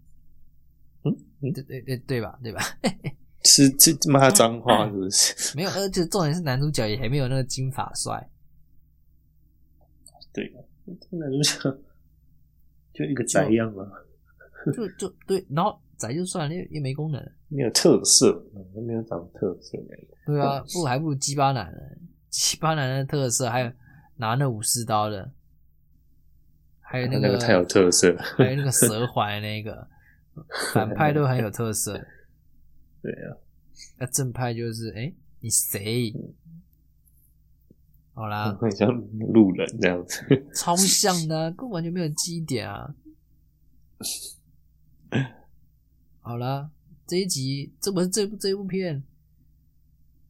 [1.03, 2.37] 嗯，对对对对吧？
[2.43, 2.61] 对吧？
[3.43, 5.55] 是这骂脏话是不是？
[5.57, 8.29] 没有，而且重点是男主角也还没有那个金发帅。
[10.33, 10.51] 对，
[11.11, 11.77] 男主角
[12.93, 13.85] 就一个宅样嘛，
[14.75, 15.79] 就就对，然后。
[16.01, 18.31] 宅就算了，又又没功能，没有特色，
[18.73, 19.77] 都没有长特色。
[20.25, 21.79] 对啊，不还不如鸡巴男呢？
[22.29, 23.71] 鸡巴男的特色还有
[24.15, 25.31] 拿那武士刀的，
[26.79, 29.87] 还有那个太有特色，还有那个蛇环那个
[30.73, 31.93] 反派都很有特色。
[33.03, 33.37] 对啊，
[33.99, 36.13] 那正派就是哎，你谁？
[38.13, 38.89] 好啦，很像
[39.33, 42.93] 路人这样子，超像的，根本完全没有基点啊。
[46.23, 46.69] 好了，
[47.07, 49.03] 这一集这不是这部这部片，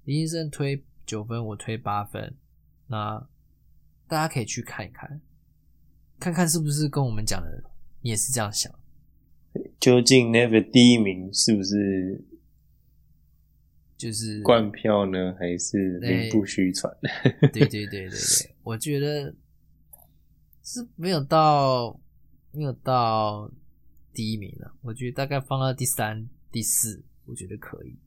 [0.05, 2.33] 林医生推九分，我推八分，
[2.87, 3.27] 那
[4.07, 5.21] 大家可以去看一看，
[6.17, 7.63] 看看是不是跟我们讲的，
[8.01, 8.73] 你也是这样想？
[9.81, 12.23] 究竟那个第一名是不是
[13.97, 16.91] 就是冠票呢，还是名不虚传？
[17.51, 19.35] 对对对对对，我觉得
[20.63, 21.99] 是没有到
[22.51, 23.51] 没有到
[24.13, 27.97] 第一名了，我觉得大概放到第三、第四，我觉得可以。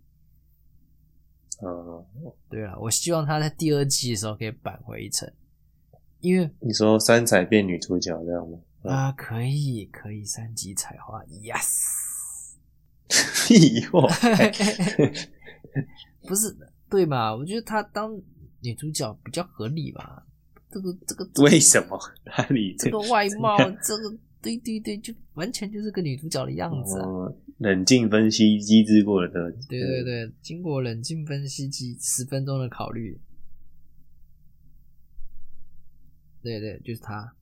[1.63, 2.05] 嗯，
[2.49, 5.33] 对啊，我希望他在第二季的时候可以扳回一城，
[6.21, 8.59] 因为你说三彩变女主角这样吗？
[8.83, 12.55] 啊，可以可以三级彩花，yes，
[13.47, 14.07] 屁话，
[16.27, 16.55] 不是
[16.91, 17.35] 对嘛？
[17.35, 18.21] 我觉得她当
[18.61, 20.27] 女主角比较合理吧。
[20.71, 21.99] 这个这个为什么？
[22.25, 27.07] 哪里这个外貌， 这个对对对，就完全就是个女主角的样子啊！
[27.59, 33.19] 冷静分析机制过了的，对对对，经过冷静分析机十分钟的考虑，
[36.43, 37.35] 对对，就是他。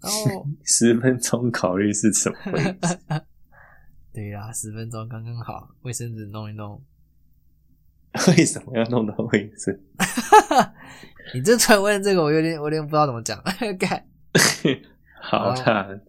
[0.00, 2.36] 然后 十分钟考虑是什么？
[4.12, 6.82] 对呀，十分钟刚刚好，卫生纸弄一弄。
[8.36, 9.78] 为什么要弄到卫生？
[11.34, 13.40] 你这突然问这个，我有点，我有点不知道怎么讲。
[13.78, 14.06] 盖，
[15.20, 16.04] 好的。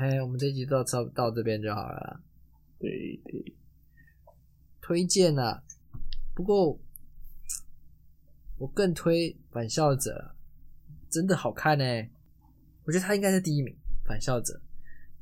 [0.00, 2.22] 哎，我们这集到差到这边就好了。
[2.78, 3.54] 对对，
[4.80, 5.62] 推荐啊，
[6.34, 6.80] 不过
[8.56, 10.34] 我更推《反校者》，
[11.14, 11.84] 真的好看呢。
[12.84, 13.74] 我觉得他应该是第一名，
[14.08, 14.54] 《反校者》，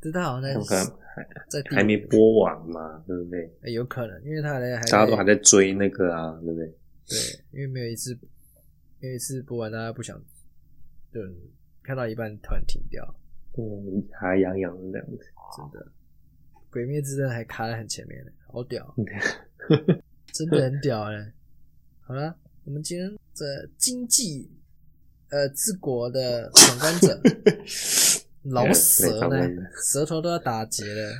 [0.00, 0.42] 但他好像
[1.50, 3.50] 在在还没播完嘛，对不对？
[3.72, 6.66] 有可能，因为他还大家都还在追那个啊，对不对？
[7.08, 7.18] 对，
[7.50, 8.12] 因为没有一次，
[9.00, 10.16] 因为一次播完，大家不想，
[11.12, 11.20] 就
[11.82, 13.04] 看到一半突然停掉，
[13.58, 15.24] 嗯，还痒痒的这样子，
[15.56, 15.92] 真的。
[16.70, 18.94] 鬼灭之刃还卡在很前面呢，好屌，
[20.32, 21.32] 真的很屌嘞。
[22.00, 24.50] 好了，我们今天的经济。
[25.30, 27.20] 呃，治国的闯关者，
[28.48, 29.46] 老蛇呢，
[29.84, 31.12] 舌头都要打结了。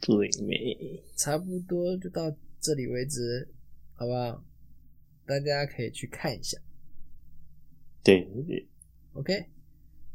[0.00, 1.04] 对没？
[1.14, 3.46] 差不多就到这里为止，
[3.92, 4.42] 好不好？
[5.26, 6.56] 大家可以去看一下。
[8.02, 8.26] 对
[9.12, 9.44] ，OK，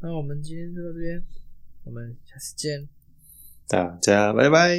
[0.02, 1.24] 那我们今天就到这边，
[1.88, 2.90] 我们下次见。
[3.70, 4.78] 大家拜拜，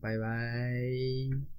[0.00, 1.57] 拜拜。